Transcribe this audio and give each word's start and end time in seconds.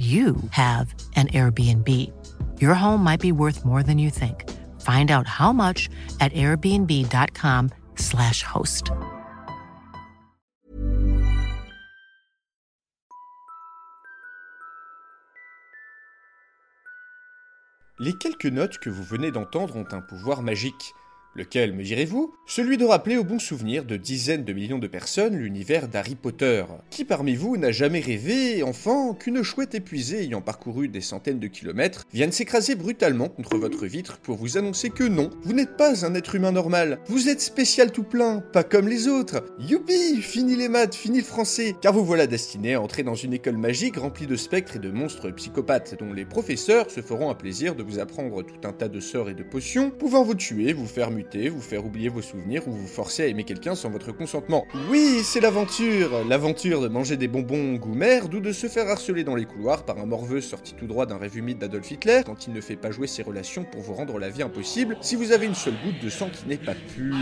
you 0.00 0.36
have 0.52 0.94
an 1.14 1.26
Airbnb. 1.28 1.86
Your 2.58 2.72
home 2.72 3.04
might 3.04 3.20
be 3.20 3.32
worth 3.32 3.66
more 3.66 3.82
than 3.82 3.98
you 3.98 4.08
think. 4.08 4.48
Find 4.80 5.10
out 5.10 5.26
how 5.26 5.52
much 5.52 5.90
at 6.20 6.32
airbnb.com/slash 6.32 8.42
host. 8.42 8.92
Les 18.02 18.14
quelques 18.14 18.46
notes 18.46 18.78
que 18.78 18.88
vous 18.88 19.04
venez 19.04 19.30
d'entendre 19.30 19.76
ont 19.76 19.84
un 19.92 20.00
pouvoir 20.00 20.40
magique. 20.40 20.94
Lequel, 21.36 21.72
me 21.72 21.84
direz-vous? 21.84 22.34
Celui 22.44 22.76
de 22.76 22.84
rappeler 22.84 23.16
au 23.16 23.22
bon 23.22 23.38
souvenir 23.38 23.84
de 23.84 23.96
dizaines 23.96 24.42
de 24.42 24.52
millions 24.52 24.80
de 24.80 24.88
personnes 24.88 25.36
l'univers 25.36 25.86
d'Harry 25.86 26.16
Potter. 26.16 26.64
Qui 26.90 27.04
parmi 27.04 27.36
vous 27.36 27.56
n'a 27.56 27.70
jamais 27.70 28.00
rêvé, 28.00 28.64
enfant, 28.64 29.14
qu'une 29.14 29.44
chouette 29.44 29.76
épuisée 29.76 30.24
ayant 30.24 30.40
parcouru 30.40 30.88
des 30.88 31.00
centaines 31.00 31.38
de 31.38 31.46
kilomètres 31.46 32.04
vienne 32.12 32.32
s'écraser 32.32 32.74
brutalement 32.74 33.28
contre 33.28 33.58
votre 33.58 33.86
vitre 33.86 34.18
pour 34.18 34.38
vous 34.38 34.58
annoncer 34.58 34.90
que 34.90 35.04
non, 35.04 35.30
vous 35.44 35.52
n'êtes 35.52 35.76
pas 35.76 36.04
un 36.04 36.16
être 36.16 36.34
humain 36.34 36.50
normal, 36.50 36.98
vous 37.06 37.28
êtes 37.28 37.40
spécial 37.40 37.92
tout 37.92 38.02
plein, 38.02 38.40
pas 38.40 38.64
comme 38.64 38.88
les 38.88 39.06
autres. 39.06 39.44
Youpi 39.60 40.20
Fini 40.22 40.56
les 40.56 40.68
maths, 40.68 40.96
fini 40.96 41.18
le 41.18 41.24
français 41.24 41.76
Car 41.80 41.92
vous 41.92 42.04
voilà 42.04 42.26
destiné 42.26 42.74
à 42.74 42.80
entrer 42.80 43.04
dans 43.04 43.14
une 43.14 43.34
école 43.34 43.56
magique 43.56 43.98
remplie 43.98 44.26
de 44.26 44.34
spectres 44.34 44.74
et 44.74 44.80
de 44.80 44.90
monstres 44.90 45.30
psychopathes 45.30 45.94
dont 46.00 46.12
les 46.12 46.24
professeurs 46.24 46.90
se 46.90 47.02
feront 47.02 47.30
un 47.30 47.34
plaisir 47.36 47.76
de 47.76 47.84
vous 47.84 48.00
apprendre 48.00 48.42
tout 48.42 48.66
un 48.66 48.72
tas 48.72 48.88
de 48.88 48.98
sorts 48.98 49.30
et 49.30 49.34
de 49.34 49.44
potions 49.44 49.90
pouvant 49.90 50.24
vous 50.24 50.34
tuer, 50.34 50.72
vous 50.72 50.86
faire 50.86 51.12
vous 51.50 51.60
faire 51.60 51.84
oublier 51.84 52.08
vos 52.08 52.22
souvenirs 52.22 52.66
ou 52.66 52.72
vous 52.72 52.86
forcer 52.86 53.24
à 53.24 53.26
aimer 53.26 53.44
quelqu'un 53.44 53.74
sans 53.74 53.90
votre 53.90 54.12
consentement. 54.12 54.66
Oui, 54.90 55.20
c'est 55.22 55.40
l'aventure 55.40 56.24
L'aventure 56.28 56.80
de 56.80 56.88
manger 56.88 57.16
des 57.16 57.28
bonbons 57.28 57.74
goût 57.74 57.94
merde 57.94 58.34
ou 58.34 58.40
de 58.40 58.52
se 58.52 58.66
faire 58.66 58.88
harceler 58.88 59.24
dans 59.24 59.34
les 59.34 59.44
couloirs 59.44 59.84
par 59.84 59.98
un 59.98 60.06
morveux 60.06 60.40
sorti 60.40 60.74
tout 60.74 60.86
droit 60.86 61.06
d'un 61.06 61.18
rêve 61.18 61.36
humide 61.36 61.58
d'Adolf 61.58 61.90
Hitler 61.90 62.22
quand 62.24 62.46
il 62.46 62.52
ne 62.52 62.60
fait 62.60 62.76
pas 62.76 62.90
jouer 62.90 63.06
ses 63.06 63.22
relations 63.22 63.64
pour 63.64 63.80
vous 63.80 63.94
rendre 63.94 64.18
la 64.18 64.28
vie 64.28 64.42
impossible 64.42 64.96
si 65.00 65.16
vous 65.16 65.32
avez 65.32 65.46
une 65.46 65.54
seule 65.54 65.76
goutte 65.84 66.02
de 66.02 66.08
sang 66.08 66.30
qui 66.30 66.48
n'est 66.48 66.56
pas 66.56 66.74
pure. 66.94 67.14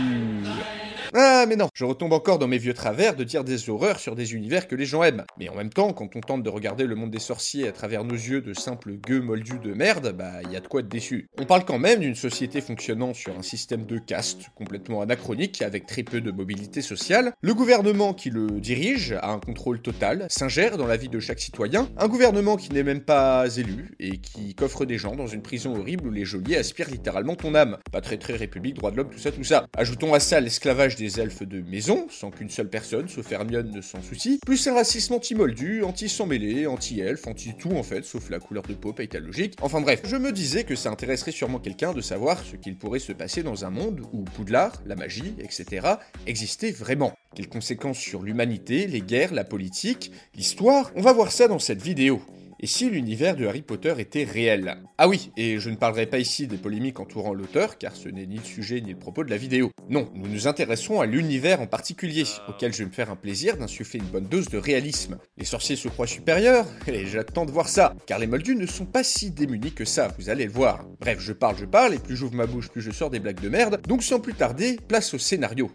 Ah, 1.13 1.45
mais 1.47 1.55
non, 1.55 1.69
je 1.73 1.85
retombe 1.85 2.13
encore 2.13 2.37
dans 2.37 2.47
mes 2.47 2.59
vieux 2.59 2.73
travers 2.73 3.15
de 3.15 3.23
dire 3.23 3.43
des 3.43 3.69
horreurs 3.69 3.99
sur 3.99 4.15
des 4.15 4.33
univers 4.35 4.67
que 4.67 4.75
les 4.75 4.85
gens 4.85 5.03
aiment. 5.03 5.25
Mais 5.39 5.49
en 5.49 5.55
même 5.55 5.71
temps, 5.71 5.91
quand 5.91 6.15
on 6.15 6.21
tente 6.21 6.43
de 6.43 6.49
regarder 6.49 6.85
le 6.85 6.95
monde 6.95 7.09
des 7.09 7.19
sorciers 7.19 7.67
à 7.67 7.71
travers 7.71 8.03
nos 8.03 8.15
yeux 8.15 8.41
de 8.41 8.53
simples 8.53 8.93
gueux 8.93 9.21
moldus 9.21 9.59
de 9.59 9.73
merde, 9.73 10.13
bah 10.15 10.41
y 10.51 10.55
a 10.55 10.59
de 10.59 10.67
quoi 10.67 10.81
être 10.81 10.87
déçu. 10.87 11.27
On 11.39 11.45
parle 11.45 11.65
quand 11.65 11.79
même 11.79 12.01
d'une 12.01 12.15
société 12.15 12.61
fonctionnant 12.61 13.13
sur 13.13 13.37
un 13.37 13.41
système 13.41 13.85
de 13.85 13.97
caste 13.97 14.49
complètement 14.55 15.01
anachronique 15.01 15.61
avec 15.61 15.87
très 15.87 16.03
peu 16.03 16.21
de 16.21 16.31
mobilité 16.31 16.81
sociale. 16.81 17.33
Le 17.41 17.53
gouvernement 17.55 18.13
qui 18.13 18.29
le 18.29 18.47
dirige 18.59 19.13
a 19.13 19.31
un 19.31 19.39
contrôle 19.39 19.81
total, 19.81 20.27
s'ingère 20.29 20.77
dans 20.77 20.87
la 20.87 20.97
vie 20.97 21.09
de 21.09 21.19
chaque 21.19 21.39
citoyen. 21.39 21.89
Un 21.97 22.07
gouvernement 22.07 22.55
qui 22.55 22.71
n'est 22.71 22.83
même 22.83 23.01
pas 23.01 23.47
élu 23.57 23.95
et 23.99 24.19
qui 24.19 24.53
coffre 24.53 24.85
des 24.85 24.97
gens 24.99 25.15
dans 25.15 25.27
une 25.27 25.41
prison 25.41 25.75
horrible 25.75 26.07
où 26.07 26.11
les 26.11 26.25
geôliers 26.25 26.57
aspirent 26.57 26.89
littéralement 26.89 27.35
ton 27.35 27.55
âme. 27.55 27.77
Pas 27.91 28.01
très 28.01 28.17
très 28.17 28.35
république, 28.35 28.75
droit 28.75 28.91
de 28.91 28.97
l'homme, 28.97 29.09
tout 29.09 29.19
ça, 29.19 29.31
tout 29.31 29.43
ça. 29.43 29.65
Ajoutons 29.75 30.13
à 30.13 30.19
ça 30.19 30.39
l'esclavage 30.39 30.95
des 30.99 31.19
elfes 31.19 31.43
de 31.43 31.61
maison, 31.61 32.07
sans 32.09 32.29
qu'une 32.29 32.49
seule 32.49 32.69
personne, 32.69 33.07
sauf 33.07 33.31
Hermione, 33.31 33.71
ne 33.71 33.81
s'en 33.81 34.01
soucie, 34.01 34.39
plus 34.45 34.67
un 34.67 34.73
racisme 34.73 35.13
anti-moldu, 35.13 35.83
anti-sang 35.83 36.25
mêlé, 36.25 36.67
anti-elfe, 36.67 37.25
anti-tout 37.25 37.71
en 37.71 37.83
fait, 37.83 38.03
sauf 38.03 38.29
la 38.29 38.39
couleur 38.39 38.63
de 38.63 38.73
peau 38.73 38.93
paye 38.93 39.09
logique. 39.21 39.55
Enfin 39.61 39.81
bref, 39.81 40.01
je 40.03 40.17
me 40.17 40.31
disais 40.31 40.65
que 40.65 40.75
ça 40.75 40.89
intéresserait 40.89 41.31
sûrement 41.31 41.59
quelqu'un 41.59 41.93
de 41.93 42.01
savoir 42.01 42.43
ce 42.43 42.55
qu'il 42.55 42.77
pourrait 42.77 42.99
se 42.99 43.13
passer 43.13 43.43
dans 43.43 43.65
un 43.65 43.69
monde 43.69 44.01
où 44.11 44.23
Poudlard, 44.23 44.81
la 44.85 44.95
magie, 44.95 45.33
etc. 45.39 45.87
existaient 46.27 46.71
vraiment. 46.71 47.13
Quelles 47.35 47.49
conséquences 47.49 47.99
sur 47.99 48.21
l'humanité, 48.21 48.87
les 48.87 49.01
guerres, 49.01 49.33
la 49.33 49.43
politique, 49.43 50.11
l'histoire? 50.35 50.91
On 50.95 51.01
va 51.01 51.13
voir 51.13 51.31
ça 51.31 51.47
dans 51.47 51.59
cette 51.59 51.81
vidéo 51.81 52.21
et 52.59 52.67
si 52.67 52.89
l'univers 52.89 53.35
de 53.35 53.45
Harry 53.45 53.61
Potter 53.61 53.93
était 53.99 54.23
réel? 54.23 54.83
Ah 54.97 55.07
oui, 55.07 55.31
et 55.37 55.59
je 55.59 55.69
ne 55.69 55.75
parlerai 55.75 56.05
pas 56.05 56.19
ici 56.19 56.47
des 56.47 56.57
polémiques 56.57 56.99
entourant 56.99 57.33
l'auteur, 57.33 57.77
car 57.77 57.95
ce 57.95 58.09
n'est 58.09 58.25
ni 58.25 58.37
le 58.37 58.43
sujet 58.43 58.81
ni 58.81 58.91
le 58.91 58.99
propos 58.99 59.23
de 59.23 59.29
la 59.29 59.37
vidéo. 59.37 59.71
Non, 59.89 60.09
nous 60.13 60.27
nous 60.27 60.47
intéresserons 60.47 60.99
à 60.99 61.05
l'univers 61.05 61.61
en 61.61 61.67
particulier, 61.67 62.25
auquel 62.47 62.73
je 62.73 62.79
vais 62.79 62.89
me 62.89 62.93
faire 62.93 63.09
un 63.09 63.15
plaisir 63.15 63.57
d'insuffler 63.57 63.99
une 63.99 64.05
bonne 64.05 64.27
dose 64.27 64.49
de 64.49 64.57
réalisme. 64.57 65.17
Les 65.37 65.45
sorciers 65.45 65.75
se 65.75 65.87
croient 65.87 66.07
supérieurs, 66.07 66.67
et 66.87 67.05
j'attends 67.05 67.45
de 67.45 67.51
voir 67.51 67.69
ça, 67.69 67.95
car 68.05 68.19
les 68.19 68.27
moldus 68.27 68.55
ne 68.55 68.65
sont 68.65 68.85
pas 68.85 69.03
si 69.03 69.31
démunis 69.31 69.71
que 69.71 69.85
ça, 69.85 70.13
vous 70.17 70.29
allez 70.29 70.45
le 70.45 70.51
voir. 70.51 70.85
Bref, 70.99 71.19
je 71.19 71.33
parle, 71.33 71.57
je 71.57 71.65
parle, 71.65 71.93
et 71.93 71.99
plus 71.99 72.17
j'ouvre 72.17 72.35
ma 72.35 72.45
bouche, 72.45 72.69
plus 72.69 72.81
je 72.81 72.91
sors 72.91 73.09
des 73.09 73.19
blagues 73.19 73.41
de 73.41 73.49
merde, 73.49 73.81
donc 73.87 74.03
sans 74.03 74.19
plus 74.19 74.33
tarder, 74.33 74.77
place 74.87 75.13
au 75.13 75.17
scénario. 75.17 75.71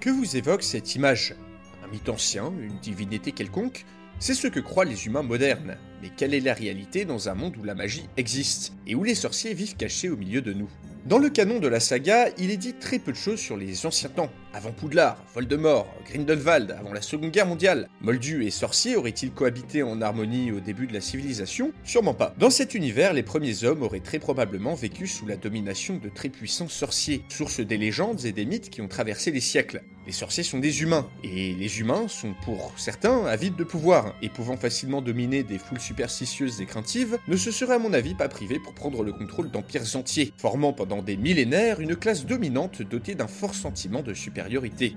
Que 0.00 0.10
vous 0.10 0.36
évoque 0.36 0.62
cette 0.62 0.94
image? 0.94 1.34
Un 1.82 1.88
mythe 1.88 2.08
ancien, 2.08 2.52
une 2.60 2.78
divinité 2.78 3.32
quelconque? 3.32 3.84
C'est 4.20 4.34
ce 4.34 4.48
que 4.48 4.60
croient 4.60 4.84
les 4.84 5.06
humains 5.06 5.22
modernes. 5.22 5.76
Mais 6.02 6.10
quelle 6.16 6.34
est 6.34 6.40
la 6.40 6.54
réalité 6.54 7.04
dans 7.04 7.28
un 7.28 7.34
monde 7.34 7.56
où 7.56 7.64
la 7.64 7.74
magie 7.74 8.08
existe 8.16 8.72
et 8.86 8.94
où 8.94 9.04
les 9.04 9.14
sorciers 9.14 9.54
vivent 9.54 9.76
cachés 9.76 10.08
au 10.08 10.16
milieu 10.16 10.42
de 10.42 10.52
nous? 10.52 10.68
Dans 11.06 11.18
le 11.18 11.30
canon 11.30 11.60
de 11.60 11.68
la 11.68 11.80
saga, 11.80 12.28
il 12.38 12.50
est 12.50 12.56
dit 12.56 12.74
très 12.74 12.98
peu 12.98 13.12
de 13.12 13.16
choses 13.16 13.40
sur 13.40 13.56
les 13.56 13.86
anciens 13.86 14.10
temps, 14.10 14.30
avant 14.54 14.72
Poudlard, 14.72 15.22
Voldemort, 15.34 15.92
Grindelwald, 16.06 16.70
avant 16.78 16.92
la 16.92 17.02
Seconde 17.02 17.30
Guerre 17.30 17.46
mondiale. 17.46 17.88
Moldus 18.00 18.46
et 18.46 18.50
sorciers 18.50 18.96
auraient-ils 18.96 19.32
cohabité 19.32 19.82
en 19.82 20.00
harmonie 20.00 20.52
au 20.52 20.60
début 20.60 20.86
de 20.86 20.94
la 20.94 21.00
civilisation? 21.00 21.72
Sûrement 21.84 22.14
pas. 22.14 22.34
Dans 22.38 22.50
cet 22.50 22.74
univers, 22.74 23.12
les 23.12 23.22
premiers 23.22 23.64
hommes 23.64 23.82
auraient 23.82 24.00
très 24.00 24.18
probablement 24.18 24.74
vécu 24.74 25.06
sous 25.06 25.26
la 25.26 25.36
domination 25.36 25.96
de 25.96 26.08
très 26.08 26.28
puissants 26.28 26.68
sorciers, 26.68 27.22
source 27.28 27.60
des 27.60 27.76
légendes 27.76 28.24
et 28.24 28.32
des 28.32 28.46
mythes 28.46 28.70
qui 28.70 28.80
ont 28.80 28.88
traversé 28.88 29.30
les 29.30 29.40
siècles. 29.40 29.82
Les 30.06 30.12
sorciers 30.12 30.42
sont 30.42 30.58
des 30.58 30.80
humains, 30.80 31.06
et 31.22 31.52
les 31.52 31.80
humains 31.80 32.08
sont 32.08 32.32
pour 32.42 32.72
certains 32.78 33.26
avides 33.26 33.56
de 33.56 33.64
pouvoir, 33.64 34.14
et 34.22 34.30
pouvant 34.30 34.56
facilement 34.56 35.02
dominer 35.02 35.42
des 35.42 35.58
foules 35.58 35.80
superstitieuses 35.80 36.62
et 36.62 36.64
craintives, 36.64 37.18
ne 37.28 37.36
se 37.36 37.50
seraient 37.50 37.74
à 37.74 37.78
mon 37.78 37.92
avis 37.92 38.14
pas 38.14 38.28
privés 38.28 38.58
pour 38.58 38.72
prendre 38.72 39.02
le 39.02 39.12
contrôle 39.12 39.50
d'empires 39.50 39.96
entiers, 39.96 40.32
formant 40.38 40.72
pendant 40.72 41.02
des 41.02 41.18
millénaires 41.18 41.80
une 41.80 41.94
classe 41.94 42.24
dominante 42.24 42.80
dotée 42.80 43.14
d'un 43.14 43.26
fort 43.26 43.54
sentiment 43.54 44.00
de 44.00 44.14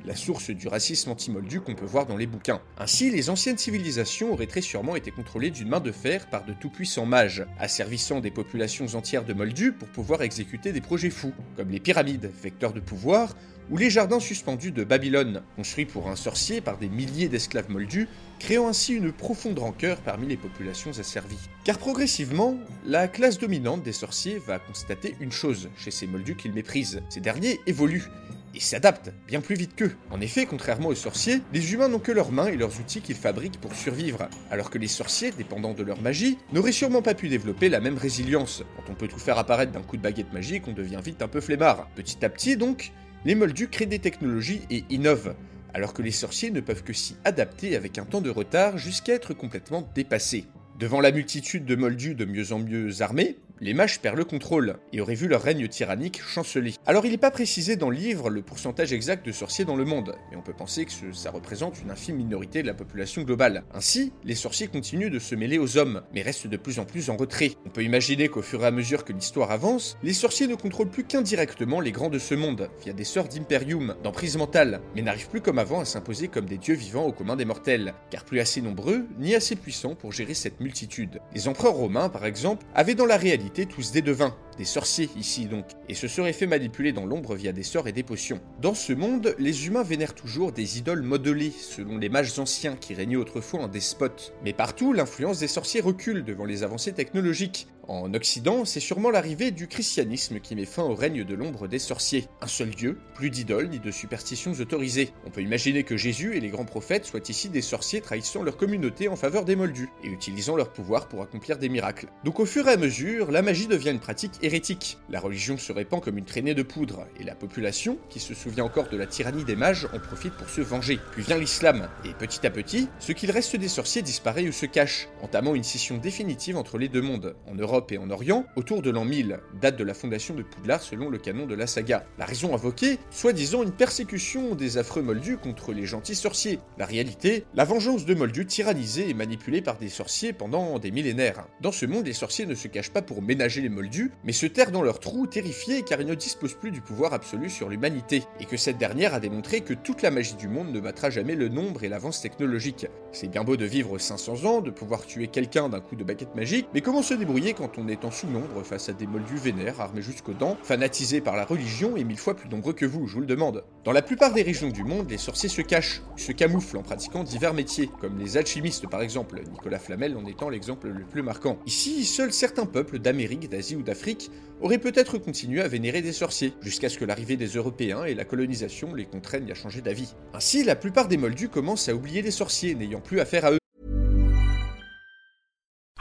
la 0.06 0.16
source 0.16 0.52
du 0.52 0.68
racisme 0.68 1.12
anti-moldu 1.12 1.62
qu'on 1.62 1.76
peut 1.76 1.86
voir 1.86 2.06
dans 2.06 2.18
les 2.18 2.28
bouquins. 2.28 2.62
Ainsi, 2.78 3.10
les 3.10 3.30
anciennes 3.30 3.58
civilisations 3.58 4.34
auraient 4.34 4.48
très 4.48 4.62
sûrement 4.62 4.96
été 4.96 5.12
contrôlées 5.12 5.52
d'une 5.52 5.70
main 5.70 5.80
de 5.80 5.92
fer 5.92 6.30
par 6.30 6.46
de 6.46 6.54
tout-puissants 6.54 7.06
mages, 7.06 7.46
asservissant 7.60 8.20
des 8.20 8.32
populations 8.32 8.88
entières 8.96 9.26
de 9.26 9.34
moldus 9.34 9.72
pour 9.72 9.88
pouvoir 9.88 10.22
exécuter 10.22 10.72
des 10.72 10.82
projets 10.82 11.10
fous, 11.10 11.34
comme 11.58 11.70
les 11.70 11.80
pyramides, 11.80 12.32
vecteurs 12.42 12.74
de 12.74 12.80
pouvoir, 12.80 13.36
ou 13.70 13.78
les 13.78 13.90
jardins 13.90 14.20
suspendus 14.20 14.72
de 14.72 14.84
Babylone, 14.84 15.44
construits 15.56 15.86
pour 15.86 16.10
un 16.10 16.16
sorcier 16.16 16.62
par 16.62 16.78
des 16.78 16.90
milliers 16.90 17.30
d'esclaves 17.30 17.70
moldus, 17.70 18.08
créant 18.40 18.68
ainsi 18.68 18.94
une 18.94 19.12
profonde 19.12 19.60
rancœur 19.60 20.02
parmi 20.02 20.28
les 20.28 20.38
populations 20.38 20.92
asservies. 21.00 21.50
Car 21.64 21.78
progressivement, 21.78 22.58
la 22.86 23.08
classe 23.08 23.38
dominante 23.38 23.84
des 23.84 23.94
sorciers 23.94 24.40
va 24.46 24.60
constater 24.60 25.16
une 25.20 25.32
chose 25.32 25.70
chez 25.78 25.92
ces 25.92 26.08
moldus 26.08 26.36
qu'ils 26.36 26.54
méprisent. 26.54 27.02
Ces 27.10 27.22
derniers 27.22 27.60
évoluent 27.66 28.10
et 28.54 28.60
s'adaptent 28.60 29.12
bien 29.28 29.42
plus 29.42 29.56
vite 29.56 29.76
qu'eux. 29.76 29.96
En 30.10 30.22
effet, 30.22 30.46
contrairement 30.46 30.90
aux 30.90 30.96
sorciers, 30.96 31.42
les 31.54 31.74
humains 31.74 31.88
n'ont 31.88 32.00
que 32.00 32.12
leurs 32.12 32.32
mains 32.32 32.48
et 32.48 32.58
leurs 32.58 32.80
outils 32.80 33.02
qu'ils 33.02 33.16
fabriquent 33.16 33.60
pour 33.60 33.76
survivre, 33.76 34.30
alors 34.50 34.70
que 34.70 34.78
les 34.78 34.88
sorciers, 34.88 35.32
dépendant 35.32 35.74
de 35.74 35.84
leur 35.84 36.02
magie, 36.02 36.38
n'auraient 36.54 36.72
sûrement 36.72 37.02
pas 37.02 37.14
pu 37.14 37.30
développer 37.30 37.70
la 37.70 37.80
même 37.80 37.98
résilience. 37.98 38.64
Quand 38.76 38.92
on 38.92 38.96
peut 38.96 39.08
tout 39.08 39.20
faire 39.20 39.38
apparaître 39.38 39.72
d'un 39.72 39.82
coup 39.82 39.98
de 39.98 40.02
baguette 40.02 40.34
magique, 40.34 40.68
on 40.68 40.74
devient 40.74 41.00
vite 41.04 41.22
un 41.22 41.28
peu 41.28 41.42
flemmard. 41.42 41.88
Petit 41.96 42.24
à 42.26 42.30
petit 42.30 42.58
donc, 42.58 42.92
les 43.26 43.36
moldus 43.36 43.68
créent 43.68 43.86
des 43.86 44.00
technologies 44.00 44.62
et 44.70 44.84
innovent, 44.90 45.36
alors 45.74 45.94
que 45.94 46.02
les 46.02 46.12
sorciers 46.12 46.52
ne 46.52 46.60
peuvent 46.60 46.84
que 46.84 46.94
s'y 46.94 47.16
adapter 47.24 47.76
avec 47.76 47.98
un 47.98 48.06
temps 48.06 48.22
de 48.22 48.30
retard 48.30 48.78
jusqu'à 48.78 49.14
être 49.14 49.34
complètement 49.34 49.90
dépassés. 49.96 50.46
Devant 50.80 51.02
la 51.02 51.12
multitude 51.12 51.66
de 51.66 51.76
moldus 51.76 52.16
de 52.16 52.26
mieux 52.26 52.54
en 52.54 52.60
mieux 52.60 53.02
armés, 53.02 53.38
les 53.62 53.76
mages 53.76 54.00
perdent 54.00 54.18
le 54.18 54.26
contrôle 54.26 54.78
et 54.92 55.02
auraient 55.02 55.14
vu 55.14 55.28
leur 55.28 55.44
règne 55.44 55.68
tyrannique 55.68 56.20
chanceler. 56.20 56.74
Alors 56.88 57.06
il 57.06 57.12
n'est 57.12 57.18
pas 57.18 57.30
précisé 57.30 57.76
dans 57.76 57.92
le 57.92 57.96
livre 57.96 58.32
le 58.32 58.42
pourcentage 58.42 58.92
exact 58.92 59.24
de 59.24 59.32
sorciers 59.32 59.66
dans 59.66 59.76
le 59.76 59.86
monde, 59.86 60.16
mais 60.32 60.38
on 60.38 60.42
peut 60.42 60.52
penser 60.52 60.86
que 60.86 60.92
ça 61.14 61.30
représente 61.30 61.80
une 61.80 61.92
infime 61.92 62.16
minorité 62.16 62.64
de 62.64 62.68
la 62.68 62.74
population 62.74 63.22
globale. 63.22 63.64
Ainsi, 63.72 64.14
les 64.24 64.34
sorciers 64.34 64.68
continuent 64.68 65.12
de 65.12 65.20
se 65.20 65.36
mêler 65.36 65.60
aux 65.60 65.78
hommes, 65.78 66.02
mais 66.12 66.24
restent 66.24 66.48
de 66.48 66.58
plus 66.58 66.80
en 66.80 66.86
plus 66.86 67.12
en 67.12 67.18
retrait. 67.18 67.52
On 67.64 67.70
peut 67.70 67.84
imaginer 67.84 68.30
qu'au 68.30 68.42
fur 68.42 68.64
et 68.64 68.68
à 68.68 68.72
mesure 68.72 69.06
que 69.06 69.14
l'histoire 69.14 69.52
avance, 69.52 69.96
les 70.02 70.14
sorciers 70.14 70.48
ne 70.48 70.56
contrôlent 70.56 70.90
plus 70.90 71.04
qu'indirectement 71.04 71.82
les 71.82 71.92
grands 71.92 72.10
de 72.10 72.18
ce 72.18 72.34
monde, 72.34 72.68
via 72.84 72.94
des 72.94 73.04
sorts 73.04 73.28
d'imperium, 73.28 73.96
d'emprise 74.04 74.38
mentale, 74.38 74.82
mais 74.96 75.04
n'arrivent 75.04 75.30
plus 75.30 75.42
comme 75.42 75.60
avant 75.60 75.82
à 75.82 75.86
s'imposer 75.86 76.30
comme 76.30 76.48
des 76.48 76.58
dieux 76.58 76.74
vivants 76.74 77.06
au 77.06 77.12
commun 77.12 77.36
des 77.36 77.46
mortels, 77.46 77.94
car 78.10 78.26
plus 78.26 78.40
assez 78.40 78.60
nombreux, 78.60 79.06
ni 79.20 79.36
assez 79.36 79.56
puissants 79.56 79.94
pour 79.94 80.12
gérer 80.12 80.34
cette 80.34 80.62
multitude. 80.62 81.20
Les 81.36 81.48
empereurs 81.48 81.76
romains, 81.76 82.10
par 82.10 82.26
exemple, 82.26 82.66
avaient 82.74 82.96
dans 82.96 83.06
la 83.06 83.18
réalité 83.18 83.51
tous 83.52 83.92
des 83.92 84.02
devins, 84.02 84.36
des 84.58 84.66
sorciers 84.66 85.10
ici 85.18 85.46
donc, 85.46 85.66
et 85.90 85.94
se 85.94 86.08
seraient 86.08 86.34
fait 86.34 86.48
manipuler 86.48 86.94
dans 86.94 87.06
l'ombre 87.06 87.36
via 87.36 87.52
des 87.52 87.64
sorts 87.64 87.88
et 87.88 87.92
des 87.92 88.04
potions. 88.04 88.40
Dans 88.62 88.74
ce 88.74 88.94
monde, 88.94 89.36
les 89.40 89.68
humains 89.68 89.84
vénèrent 89.84 90.16
toujours 90.16 90.52
des 90.52 90.78
idoles 90.78 91.02
modelées, 91.02 91.52
selon 91.52 91.98
les 91.98 92.10
mages 92.10 92.40
anciens 92.40 92.76
qui 92.76 92.94
régnaient 92.94 93.18
autrefois 93.18 93.62
en 93.62 93.68
despotes. 93.68 94.34
Mais 94.44 94.54
partout, 94.54 94.94
l'influence 94.94 95.40
des 95.40 95.48
sorciers 95.48 95.82
recule 95.82 96.24
devant 96.24 96.46
les 96.46 96.64
avancées 96.64 96.94
technologiques, 96.94 97.68
en 97.92 98.14
Occident, 98.14 98.64
c'est 98.64 98.80
sûrement 98.80 99.10
l'arrivée 99.10 99.52
du 99.52 99.68
christianisme 99.68 100.40
qui 100.40 100.56
met 100.56 100.66
fin 100.66 100.84
au 100.84 100.96
règne 100.96 101.26
de 101.26 101.36
l'ombre 101.36 101.68
des 101.68 101.78
sorciers. 101.78 102.28
Un 102.40 102.48
seul 102.48 102.70
dieu, 102.70 102.98
plus 103.16 103.30
d'idoles 103.30 103.68
ni 103.68 103.80
de 103.80 103.92
superstitions 103.92 104.54
autorisées. 104.54 105.12
On 105.26 105.30
peut 105.30 105.42
imaginer 105.42 105.84
que 105.84 105.98
Jésus 105.98 106.38
et 106.38 106.40
les 106.40 106.48
grands 106.48 106.64
prophètes 106.64 107.06
soient 107.06 107.20
ici 107.28 107.50
des 107.50 107.62
sorciers 107.62 108.00
trahissant 108.00 108.44
leur 108.44 108.56
communauté 108.56 109.10
en 109.10 109.18
faveur 109.18 109.44
des 109.44 109.58
moldus, 109.58 109.90
et 110.06 110.08
utilisant 110.08 110.56
leur 110.56 110.72
pouvoir 110.72 111.10
pour 111.10 111.22
accomplir 111.22 111.58
des 111.58 111.68
miracles. 111.68 112.08
Donc 112.24 112.40
au 112.40 112.46
fur 112.46 112.66
et 112.70 112.72
à 112.72 112.78
mesure, 112.78 113.30
la 113.30 113.42
magie 113.42 113.68
devient 113.68 113.92
une 113.92 114.00
pratique 114.00 114.40
hérétique. 114.42 114.98
La 115.10 115.20
religion 115.20 115.58
se 115.58 115.74
répand 115.74 116.02
comme 116.02 116.18
une 116.18 116.26
traînée 116.26 116.54
de 116.54 116.64
poudre, 116.64 117.08
et 117.20 117.26
la 117.26 117.36
population, 117.36 117.98
qui 118.10 118.22
se 118.22 118.34
souvient 118.34 118.64
encore 118.64 118.88
de 118.88 118.96
la 118.96 119.06
tyrannie 119.06 119.44
des 119.44 119.58
mages, 119.58 119.90
en 119.94 120.00
profite 120.00 120.34
pour 120.36 120.50
se 120.50 120.62
venger. 120.62 120.98
Puis 121.12 121.24
vient 121.24 121.38
l'islam, 121.38 121.90
et 122.06 122.14
petit 122.14 122.48
à 122.48 122.52
petit, 122.52 122.88
ce 123.00 123.12
qu'il 123.12 123.32
reste 123.32 123.58
des 123.58 123.68
sorciers 123.68 124.02
disparaît 124.02 124.48
ou 124.48 124.54
se 124.54 124.66
cache, 124.66 125.10
entamant 125.22 125.56
une 125.56 125.66
scission 125.66 125.98
définitive 125.98 126.56
entre 126.56 126.78
les 126.78 126.88
deux 126.88 127.02
mondes. 127.02 127.36
En 127.48 127.56
Europe, 127.56 127.81
et 127.90 127.98
en 127.98 128.10
Orient 128.10 128.46
autour 128.56 128.82
de 128.82 128.90
l'an 128.90 129.06
1000, 129.06 129.40
date 129.62 129.78
de 129.78 129.84
la 129.84 129.94
fondation 129.94 130.34
de 130.36 130.44
Poudlard 130.44 130.82
selon 130.82 131.10
le 131.10 131.18
canon 131.18 131.46
de 131.46 131.56
la 131.56 131.68
saga. 131.68 132.06
La 132.20 132.26
raison 132.26 132.54
invoquée, 132.54 133.00
soi-disant 133.10 133.64
une 133.64 133.72
persécution 133.72 134.56
des 134.56 134.78
affreux 134.78 135.02
moldus 135.02 135.38
contre 135.38 135.74
les 135.74 135.86
gentils 135.86 136.16
sorciers. 136.16 136.60
La 136.78 136.86
réalité, 136.86 137.46
la 137.54 137.66
vengeance 137.66 138.06
de 138.06 138.14
moldus 138.14 138.46
tyrannisés 138.46 139.10
et 139.10 139.14
manipulés 139.14 139.62
par 139.62 139.78
des 139.78 139.90
sorciers 139.90 140.34
pendant 140.34 140.80
des 140.80 140.92
millénaires. 140.92 141.48
Dans 141.62 141.72
ce 141.72 141.86
monde, 141.86 142.06
les 142.06 142.14
sorciers 142.14 142.46
ne 142.46 142.56
se 142.56 142.68
cachent 142.68 142.92
pas 142.92 143.02
pour 143.02 143.22
ménager 143.22 143.62
les 143.62 143.70
moldus, 143.70 144.12
mais 144.24 144.34
se 144.34 144.46
terrent 144.46 144.72
dans 144.72 144.84
leurs 144.84 145.00
trous 145.00 145.28
terrifiés 145.28 145.84
car 145.84 146.02
ils 146.02 146.08
ne 146.08 146.16
disposent 146.16 146.54
plus 146.54 146.72
du 146.72 146.82
pouvoir 146.82 147.14
absolu 147.14 147.50
sur 147.50 147.70
l'humanité, 147.70 148.24
et 148.40 148.46
que 148.46 148.58
cette 148.58 148.78
dernière 148.78 149.14
a 149.14 149.20
démontré 149.20 149.62
que 149.62 149.74
toute 149.74 150.02
la 150.02 150.12
magie 150.12 150.36
du 150.36 150.48
monde 150.48 150.72
ne 150.72 150.80
battra 150.80 151.10
jamais 151.10 151.36
le 151.36 151.50
nombre 151.50 151.84
et 151.84 151.90
l'avance 151.90 152.22
technologique. 152.22 152.88
C'est 153.12 153.28
bien 153.28 153.44
beau 153.44 153.58
de 153.58 153.66
vivre 153.66 153.98
500 153.98 154.46
ans, 154.46 154.62
de 154.62 154.72
pouvoir 154.72 155.06
tuer 155.06 155.28
quelqu'un 155.28 155.70
d'un 155.70 155.80
coup 155.80 155.96
de 155.96 156.04
baguette 156.04 156.36
magique, 156.36 156.68
mais 156.74 156.82
comment 156.82 157.02
se 157.02 157.14
débrouiller 157.14 157.54
quand 157.54 157.71
on 157.78 157.88
est 157.88 158.06
en 158.06 158.12
sous-nombre 158.12 158.64
face 158.64 158.90
à 158.90 158.94
des 158.94 159.08
moldus 159.08 159.38
vénères 159.38 159.82
armés 159.82 160.02
jusqu'aux 160.02 160.34
dents, 160.34 160.58
fanatisés 160.64 161.22
par 161.22 161.36
la 161.36 161.46
religion 161.46 161.96
et 161.98 162.04
mille 162.04 162.18
fois 162.18 162.36
plus 162.36 162.50
nombreux 162.50 162.74
que 162.74 162.86
vous, 162.86 163.08
je 163.08 163.16
vous 163.16 163.22
le 163.22 163.26
demande. 163.26 163.64
Dans 163.84 163.92
la 163.92 164.02
plupart 164.02 164.34
des 164.34 164.42
régions 164.42 164.70
du 164.70 164.84
monde, 164.84 165.10
les 165.10 165.18
sorciers 165.18 165.50
se 165.50 165.62
cachent, 165.62 166.02
ou 166.14 166.20
se 166.20 166.32
camouflent 166.32 166.78
en 166.78 166.84
pratiquant 166.84 167.24
divers 167.24 167.54
métiers, 167.54 167.90
comme 168.00 168.18
les 168.18 168.38
alchimistes 168.38 168.88
par 168.88 169.02
exemple, 169.02 169.42
Nicolas 169.52 169.80
Flamel 169.80 170.16
en 170.18 170.26
étant 170.26 170.50
l'exemple 170.50 170.90
le 170.90 171.04
plus 171.04 171.22
marquant. 171.22 171.58
Ici, 171.66 172.06
seuls 172.06 172.34
certains 172.34 172.66
peuples 172.66 173.00
d'Amérique, 173.00 173.50
d'Asie 173.50 173.76
ou 173.76 173.84
d'Afrique 173.84 174.32
auraient 174.62 174.78
peut-être 174.78 175.18
continué 175.18 175.62
à 175.62 175.68
vénérer 175.68 176.02
des 176.02 176.14
sorciers, 176.14 176.54
jusqu'à 176.62 176.90
ce 176.90 176.98
que 176.98 177.06
l'arrivée 177.06 177.38
des 177.38 177.48
Européens 177.48 178.04
et 178.04 178.14
la 178.14 178.26
colonisation 178.26 178.94
les 178.94 179.06
contraignent 179.06 179.52
à 179.52 179.56
changer 179.56 179.82
d'avis. 179.82 180.14
Ainsi, 180.34 180.64
la 180.64 180.76
plupart 180.76 181.08
des 181.08 181.18
moldus 181.18 181.50
commencent 181.50 181.90
à 181.90 181.96
oublier 181.96 182.22
les 182.22 182.32
sorciers, 182.32 182.76
n'ayant 182.76 183.02
plus 183.02 183.20
affaire 183.20 183.46
à 183.46 183.52
eux. 183.52 183.61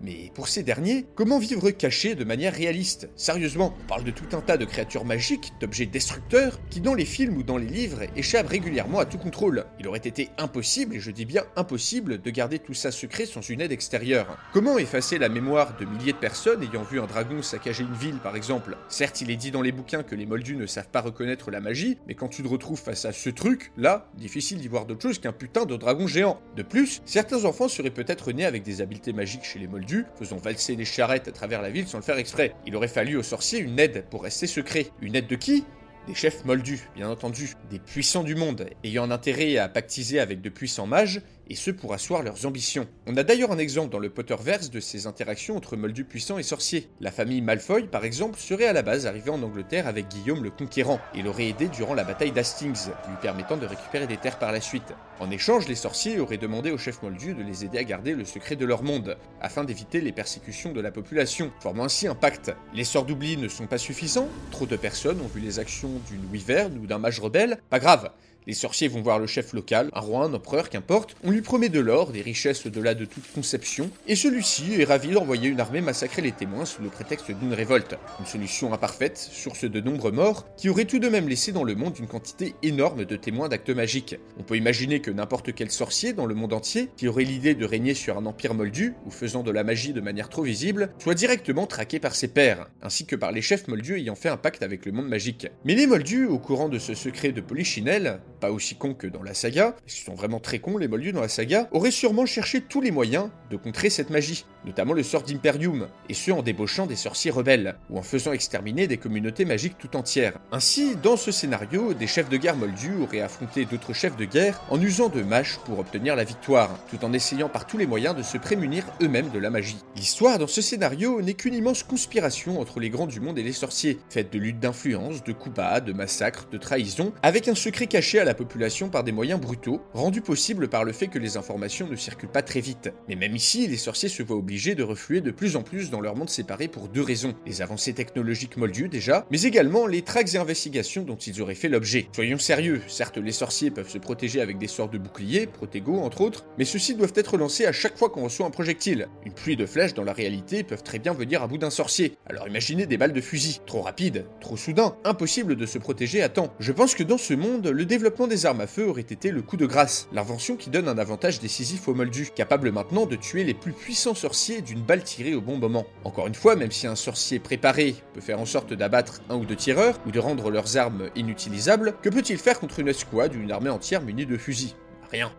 Mais 0.00 0.30
pour 0.34 0.48
ces 0.48 0.62
derniers, 0.62 1.06
comment 1.14 1.38
vivre 1.38 1.70
caché 1.70 2.14
de 2.14 2.24
manière 2.24 2.54
réaliste? 2.54 3.08
Sérieusement, 3.16 3.74
on 3.82 3.86
parle 3.86 4.04
de 4.04 4.10
tout 4.10 4.36
un 4.36 4.40
tas 4.40 4.56
de 4.56 4.64
créatures 4.64 5.04
magiques, 5.04 5.52
d'objets 5.60 5.86
destructeurs, 5.86 6.60
qui 6.70 6.80
dans 6.80 6.94
les 6.94 7.04
films 7.04 7.36
ou 7.38 7.42
dans 7.42 7.56
les 7.56 7.66
livres 7.66 8.02
échappent 8.16 8.48
régulièrement 8.48 8.98
à 8.98 9.06
tout 9.06 9.18
contrôle. 9.18 9.64
Il 9.80 9.88
aurait 9.88 9.98
été 9.98 10.28
impossible, 10.38 10.94
et 10.94 11.00
je 11.00 11.10
dis 11.10 11.24
bien 11.24 11.44
impossible, 11.56 12.20
de 12.20 12.30
garder 12.30 12.58
tout 12.58 12.74
ça 12.74 12.90
secret 12.90 13.26
sans 13.26 13.40
une 13.40 13.60
aide 13.60 13.72
extérieure. 13.72 14.36
Comment 14.52 14.78
effacer 14.78 15.18
la 15.18 15.28
mémoire 15.28 15.76
de 15.78 15.84
milliers 15.84 16.12
de 16.12 16.18
personnes 16.18 16.62
ayant 16.62 16.82
vu 16.82 17.00
un 17.00 17.06
dragon 17.06 17.42
saccager 17.42 17.84
une 17.84 17.94
ville 17.94 18.18
par 18.18 18.36
exemple? 18.36 18.76
Certes, 18.88 19.20
il 19.20 19.30
est 19.30 19.36
dit 19.36 19.50
dans 19.50 19.62
les 19.62 19.72
bouquins 19.72 20.02
que 20.02 20.14
les 20.14 20.26
moldus 20.26 20.56
ne 20.56 20.66
savent 20.66 20.88
pas 20.88 21.00
reconnaître 21.00 21.50
la 21.50 21.60
magie, 21.60 21.98
mais 22.06 22.14
quand 22.14 22.28
tu 22.28 22.42
te 22.42 22.48
retrouves 22.48 22.80
face 22.80 23.04
à 23.04 23.12
ce 23.12 23.30
truc, 23.30 23.72
là, 23.76 24.10
difficile 24.14 24.58
d'y 24.58 24.68
voir 24.68 24.86
d'autre 24.86 25.02
chose 25.02 25.18
qu'un 25.18 25.32
putain 25.32 25.64
de 25.64 25.76
dragon 25.76 26.06
géant. 26.06 26.40
De 26.56 26.62
plus, 26.62 27.00
certains 27.04 27.44
enfants 27.44 27.68
seraient 27.68 27.90
peut-être 27.90 28.32
nés 28.32 28.44
avec 28.44 28.62
des 28.62 28.80
habiletés 28.80 29.12
magiques 29.12 29.44
chez 29.44 29.58
les 29.58 29.68
moldus, 29.68 29.85
faisant 30.18 30.36
valser 30.36 30.76
des 30.76 30.84
charrettes 30.84 31.28
à 31.28 31.32
travers 31.32 31.62
la 31.62 31.70
ville 31.70 31.86
sans 31.86 31.98
le 31.98 32.04
faire 32.04 32.18
exprès. 32.18 32.54
Il 32.66 32.76
aurait 32.76 32.88
fallu 32.88 33.16
aux 33.16 33.22
sorciers 33.22 33.60
une 33.60 33.78
aide 33.78 34.04
pour 34.10 34.22
rester 34.22 34.46
secret. 34.46 34.88
Une 35.00 35.14
aide 35.14 35.26
de 35.26 35.36
qui? 35.36 35.64
Des 36.06 36.14
chefs 36.14 36.44
moldus, 36.44 36.88
bien 36.94 37.10
entendu, 37.10 37.54
des 37.68 37.80
puissants 37.80 38.22
du 38.22 38.36
monde, 38.36 38.68
ayant 38.84 39.10
intérêt 39.10 39.58
à 39.58 39.68
pactiser 39.68 40.20
avec 40.20 40.40
de 40.40 40.48
puissants 40.48 40.86
mages, 40.86 41.20
et 41.48 41.54
ce 41.54 41.70
pour 41.70 41.94
asseoir 41.94 42.22
leurs 42.22 42.46
ambitions. 42.46 42.86
On 43.06 43.16
a 43.16 43.22
d'ailleurs 43.22 43.52
un 43.52 43.58
exemple 43.58 43.90
dans 43.90 43.98
le 43.98 44.10
Potterverse 44.10 44.70
de 44.70 44.80
ces 44.80 45.06
interactions 45.06 45.56
entre 45.56 45.76
moldus 45.76 46.04
puissants 46.04 46.38
et 46.38 46.42
sorciers. 46.42 46.88
La 47.00 47.10
famille 47.10 47.40
Malfoy, 47.40 47.88
par 47.88 48.04
exemple, 48.04 48.38
serait 48.38 48.66
à 48.66 48.72
la 48.72 48.82
base 48.82 49.06
arrivée 49.06 49.30
en 49.30 49.42
Angleterre 49.42 49.86
avec 49.86 50.08
Guillaume 50.08 50.42
le 50.42 50.50
Conquérant, 50.50 51.00
et 51.14 51.22
l'aurait 51.22 51.48
aidé 51.48 51.68
durant 51.68 51.94
la 51.94 52.04
bataille 52.04 52.32
d'Hastings, 52.32 52.88
lui 53.08 53.16
permettant 53.20 53.56
de 53.56 53.66
récupérer 53.66 54.06
des 54.06 54.16
terres 54.16 54.38
par 54.38 54.52
la 54.52 54.60
suite. 54.60 54.94
En 55.20 55.30
échange, 55.30 55.68
les 55.68 55.74
sorciers 55.74 56.20
auraient 56.20 56.36
demandé 56.36 56.70
aux 56.70 56.78
chefs 56.78 57.02
moldus 57.02 57.34
de 57.34 57.42
les 57.42 57.64
aider 57.64 57.78
à 57.78 57.84
garder 57.84 58.14
le 58.14 58.24
secret 58.24 58.56
de 58.56 58.66
leur 58.66 58.82
monde, 58.82 59.16
afin 59.40 59.64
d'éviter 59.64 60.00
les 60.00 60.12
persécutions 60.12 60.72
de 60.72 60.80
la 60.80 60.90
population, 60.90 61.52
formant 61.60 61.84
ainsi 61.84 62.06
un 62.06 62.14
pacte. 62.14 62.52
Les 62.74 62.84
sorts 62.84 63.04
d'oubli 63.04 63.36
ne 63.36 63.48
sont 63.48 63.66
pas 63.66 63.78
suffisants, 63.78 64.28
trop 64.50 64.66
de 64.66 64.76
personnes 64.76 65.20
ont 65.20 65.28
vu 65.28 65.40
les 65.40 65.58
actions 65.58 65.90
d'une 66.08 66.24
wyvern 66.30 66.76
ou 66.78 66.86
d'un 66.86 66.98
mage 66.98 67.20
rebelle, 67.20 67.58
pas 67.70 67.78
grave, 67.78 68.10
Les 68.48 68.54
sorciers 68.54 68.86
vont 68.86 69.02
voir 69.02 69.18
le 69.18 69.26
chef 69.26 69.52
local, 69.54 69.90
un 69.92 69.98
roi, 69.98 70.24
un 70.24 70.32
empereur, 70.32 70.70
qu'importe, 70.70 71.16
on 71.24 71.32
lui 71.32 71.42
promet 71.42 71.68
de 71.68 71.80
l'or, 71.80 72.12
des 72.12 72.22
richesses 72.22 72.64
au-delà 72.64 72.94
de 72.94 73.04
toute 73.04 73.28
conception, 73.32 73.90
et 74.06 74.14
celui-ci 74.14 74.80
est 74.80 74.84
ravi 74.84 75.10
d'envoyer 75.10 75.48
une 75.48 75.58
armée 75.58 75.80
massacrer 75.80 76.22
les 76.22 76.30
témoins 76.30 76.64
sous 76.64 76.80
le 76.80 76.88
prétexte 76.88 77.32
d'une 77.32 77.52
révolte. 77.52 77.96
Une 78.20 78.26
solution 78.26 78.72
imparfaite, 78.72 79.18
source 79.18 79.64
de 79.64 79.80
nombreux 79.80 80.12
morts, 80.12 80.46
qui 80.56 80.68
aurait 80.68 80.84
tout 80.84 81.00
de 81.00 81.08
même 81.08 81.28
laissé 81.28 81.50
dans 81.50 81.64
le 81.64 81.74
monde 81.74 81.98
une 81.98 82.06
quantité 82.06 82.54
énorme 82.62 83.04
de 83.04 83.16
témoins 83.16 83.48
d'actes 83.48 83.70
magiques. 83.70 84.14
On 84.38 84.44
peut 84.44 84.56
imaginer 84.56 85.00
que 85.00 85.10
n'importe 85.10 85.52
quel 85.52 85.72
sorcier 85.72 86.12
dans 86.12 86.26
le 86.26 86.36
monde 86.36 86.52
entier, 86.52 86.88
qui 86.96 87.08
aurait 87.08 87.24
l'idée 87.24 87.56
de 87.56 87.64
régner 87.64 87.94
sur 87.94 88.16
un 88.16 88.26
empire 88.26 88.54
moldu, 88.54 88.94
ou 89.06 89.10
faisant 89.10 89.42
de 89.42 89.50
la 89.50 89.64
magie 89.64 89.92
de 89.92 90.00
manière 90.00 90.28
trop 90.28 90.42
visible, 90.42 90.90
soit 91.00 91.14
directement 91.14 91.66
traqué 91.66 91.98
par 91.98 92.14
ses 92.14 92.28
pairs, 92.28 92.68
ainsi 92.80 93.06
que 93.06 93.16
par 93.16 93.32
les 93.32 93.42
chefs 93.42 93.66
moldus 93.66 93.98
ayant 93.98 94.14
fait 94.14 94.28
un 94.28 94.36
pacte 94.36 94.62
avec 94.62 94.86
le 94.86 94.92
monde 94.92 95.08
magique. 95.08 95.48
Mais 95.64 95.74
les 95.74 95.88
moldus, 95.88 96.26
au 96.26 96.38
courant 96.38 96.68
de 96.68 96.78
ce 96.78 96.94
secret 96.94 97.32
de 97.32 97.40
Polichinelle, 97.40 98.20
pas 98.36 98.50
aussi 98.50 98.76
cons 98.76 98.94
que 98.94 99.06
dans 99.06 99.22
la 99.22 99.34
saga, 99.34 99.72
parce 99.84 99.98
sont 99.98 100.14
vraiment 100.14 100.40
très 100.40 100.58
cons 100.58 100.78
les 100.78 100.88
moldus 100.88 101.12
dans 101.12 101.20
la 101.20 101.28
saga, 101.28 101.68
auraient 101.72 101.90
sûrement 101.90 102.26
cherché 102.26 102.60
tous 102.60 102.80
les 102.80 102.90
moyens 102.90 103.30
de 103.50 103.56
contrer 103.56 103.90
cette 103.90 104.10
magie, 104.10 104.44
notamment 104.64 104.92
le 104.92 105.02
sort 105.02 105.22
d'Imperium, 105.22 105.88
et 106.08 106.14
ce 106.14 106.30
en 106.30 106.42
débauchant 106.42 106.86
des 106.86 106.96
sorciers 106.96 107.30
rebelles, 107.30 107.76
ou 107.90 107.98
en 107.98 108.02
faisant 108.02 108.32
exterminer 108.32 108.86
des 108.86 108.96
communautés 108.96 109.44
magiques 109.44 109.78
tout 109.78 109.96
entières. 109.96 110.38
Ainsi, 110.52 110.96
dans 110.96 111.16
ce 111.16 111.30
scénario, 111.32 111.94
des 111.94 112.06
chefs 112.06 112.28
de 112.28 112.36
guerre 112.36 112.56
moldus 112.56 112.96
auraient 113.02 113.20
affronté 113.20 113.64
d'autres 113.64 113.92
chefs 113.92 114.16
de 114.16 114.24
guerre 114.24 114.62
en 114.70 114.80
usant 114.80 115.08
de 115.08 115.22
mâches 115.22 115.58
pour 115.64 115.78
obtenir 115.78 116.16
la 116.16 116.24
victoire, 116.24 116.78
tout 116.90 117.04
en 117.04 117.12
essayant 117.12 117.48
par 117.48 117.66
tous 117.66 117.78
les 117.78 117.86
moyens 117.86 118.16
de 118.16 118.22
se 118.22 118.38
prémunir 118.38 118.84
eux-mêmes 119.02 119.30
de 119.30 119.38
la 119.38 119.50
magie. 119.50 119.78
L'histoire 119.96 120.38
dans 120.38 120.46
ce 120.46 120.62
scénario 120.62 121.22
n'est 121.22 121.34
qu'une 121.34 121.54
immense 121.54 121.82
conspiration 121.82 122.60
entre 122.60 122.80
les 122.80 122.90
grands 122.90 123.06
du 123.06 123.20
monde 123.20 123.38
et 123.38 123.42
les 123.42 123.52
sorciers, 123.52 123.98
faite 124.10 124.32
de 124.32 124.38
luttes 124.38 124.60
d'influence, 124.60 125.24
de 125.24 125.32
coups 125.32 125.54
de 125.56 125.92
massacres, 125.92 126.48
de 126.50 126.58
trahisons, 126.58 127.12
avec 127.22 127.48
un 127.48 127.54
secret 127.54 127.86
caché 127.86 128.18
à 128.18 128.24
la 128.26 128.34
population 128.34 128.88
par 128.88 129.04
des 129.04 129.12
moyens 129.12 129.40
brutaux, 129.40 129.80
rendus 129.94 130.20
possibles 130.20 130.68
par 130.68 130.84
le 130.84 130.92
fait 130.92 131.06
que 131.06 131.18
les 131.18 131.36
informations 131.36 131.88
ne 131.88 131.96
circulent 131.96 132.28
pas 132.28 132.42
très 132.42 132.60
vite. 132.60 132.92
Mais 133.08 133.14
même 133.14 133.34
ici, 133.34 133.66
les 133.66 133.76
sorciers 133.76 134.08
se 134.08 134.22
voient 134.22 134.36
obligés 134.36 134.74
de 134.74 134.82
refluer 134.82 135.20
de 135.20 135.30
plus 135.30 135.56
en 135.56 135.62
plus 135.62 135.90
dans 135.90 136.00
leur 136.00 136.16
monde 136.16 136.28
séparé 136.28 136.68
pour 136.68 136.88
deux 136.88 137.02
raisons. 137.02 137.34
Les 137.46 137.62
avancées 137.62 137.94
technologiques 137.94 138.56
moldues 138.56 138.88
déjà, 138.88 139.26
mais 139.30 139.42
également 139.42 139.86
les 139.86 140.02
tracks 140.02 140.34
et 140.34 140.38
investigations 140.38 141.02
dont 141.02 141.16
ils 141.16 141.40
auraient 141.40 141.54
fait 141.54 141.68
l'objet. 141.68 142.08
Soyons 142.12 142.38
sérieux, 142.38 142.82
certes 142.88 143.18
les 143.18 143.32
sorciers 143.32 143.70
peuvent 143.70 143.88
se 143.88 143.98
protéger 143.98 144.40
avec 144.40 144.58
des 144.58 144.66
sorts 144.66 144.90
de 144.90 144.98
boucliers, 144.98 145.46
protégo 145.46 145.98
entre 146.00 146.20
autres, 146.20 146.44
mais 146.58 146.64
ceux-ci 146.64 146.94
doivent 146.94 147.12
être 147.14 147.36
lancés 147.36 147.66
à 147.66 147.72
chaque 147.72 147.96
fois 147.96 148.10
qu'on 148.10 148.24
reçoit 148.24 148.46
un 148.46 148.50
projectile. 148.50 149.08
Une 149.24 149.32
pluie 149.32 149.56
de 149.56 149.66
flèches 149.66 149.94
dans 149.94 150.04
la 150.04 150.12
réalité 150.12 150.64
peuvent 150.64 150.82
très 150.82 150.98
bien 150.98 151.14
venir 151.14 151.42
à 151.42 151.46
bout 151.46 151.58
d'un 151.58 151.70
sorcier. 151.70 152.16
Alors 152.26 152.48
imaginez 152.48 152.86
des 152.86 152.96
balles 152.96 153.12
de 153.12 153.20
fusil. 153.20 153.60
Trop 153.66 153.82
rapide, 153.82 154.26
trop 154.40 154.56
soudain, 154.56 154.96
impossible 155.04 155.54
de 155.54 155.66
se 155.66 155.78
protéger 155.78 156.22
à 156.22 156.28
temps. 156.28 156.52
Je 156.58 156.72
pense 156.72 156.94
que 156.94 157.04
dans 157.04 157.18
ce 157.18 157.34
monde, 157.34 157.68
le 157.68 157.84
développement 157.84 158.15
des 158.26 158.46
armes 158.46 158.62
à 158.62 158.66
feu 158.66 158.88
aurait 158.88 159.02
été 159.02 159.30
le 159.30 159.42
coup 159.42 159.58
de 159.58 159.66
grâce, 159.66 160.08
l'invention 160.14 160.56
qui 160.56 160.70
donne 160.70 160.88
un 160.88 160.96
avantage 160.96 161.38
décisif 161.38 161.86
aux 161.86 161.94
moldus, 161.94 162.30
capable 162.34 162.72
maintenant 162.72 163.04
de 163.04 163.16
tuer 163.16 163.44
les 163.44 163.52
plus 163.52 163.72
puissants 163.72 164.14
sorciers 164.14 164.62
d'une 164.62 164.80
balle 164.80 165.04
tirée 165.04 165.34
au 165.34 165.42
bon 165.42 165.58
moment. 165.58 165.84
Encore 166.04 166.26
une 166.26 166.34
fois, 166.34 166.56
même 166.56 166.72
si 166.72 166.86
un 166.86 166.96
sorcier 166.96 167.38
préparé 167.38 167.94
peut 168.14 168.22
faire 168.22 168.40
en 168.40 168.46
sorte 168.46 168.72
d'abattre 168.72 169.20
un 169.28 169.36
ou 169.36 169.44
deux 169.44 169.56
tireurs, 169.56 170.00
ou 170.06 170.10
de 170.10 170.18
rendre 170.18 170.50
leurs 170.50 170.78
armes 170.78 171.10
inutilisables, 171.14 171.94
que 172.00 172.08
peut-il 172.08 172.38
faire 172.38 172.58
contre 172.58 172.80
une 172.80 172.88
escouade 172.88 173.34
ou 173.36 173.40
une 173.40 173.52
armée 173.52 173.68
entière 173.68 174.00
munie 174.00 174.24
de 174.24 174.38
fusils? 174.38 174.74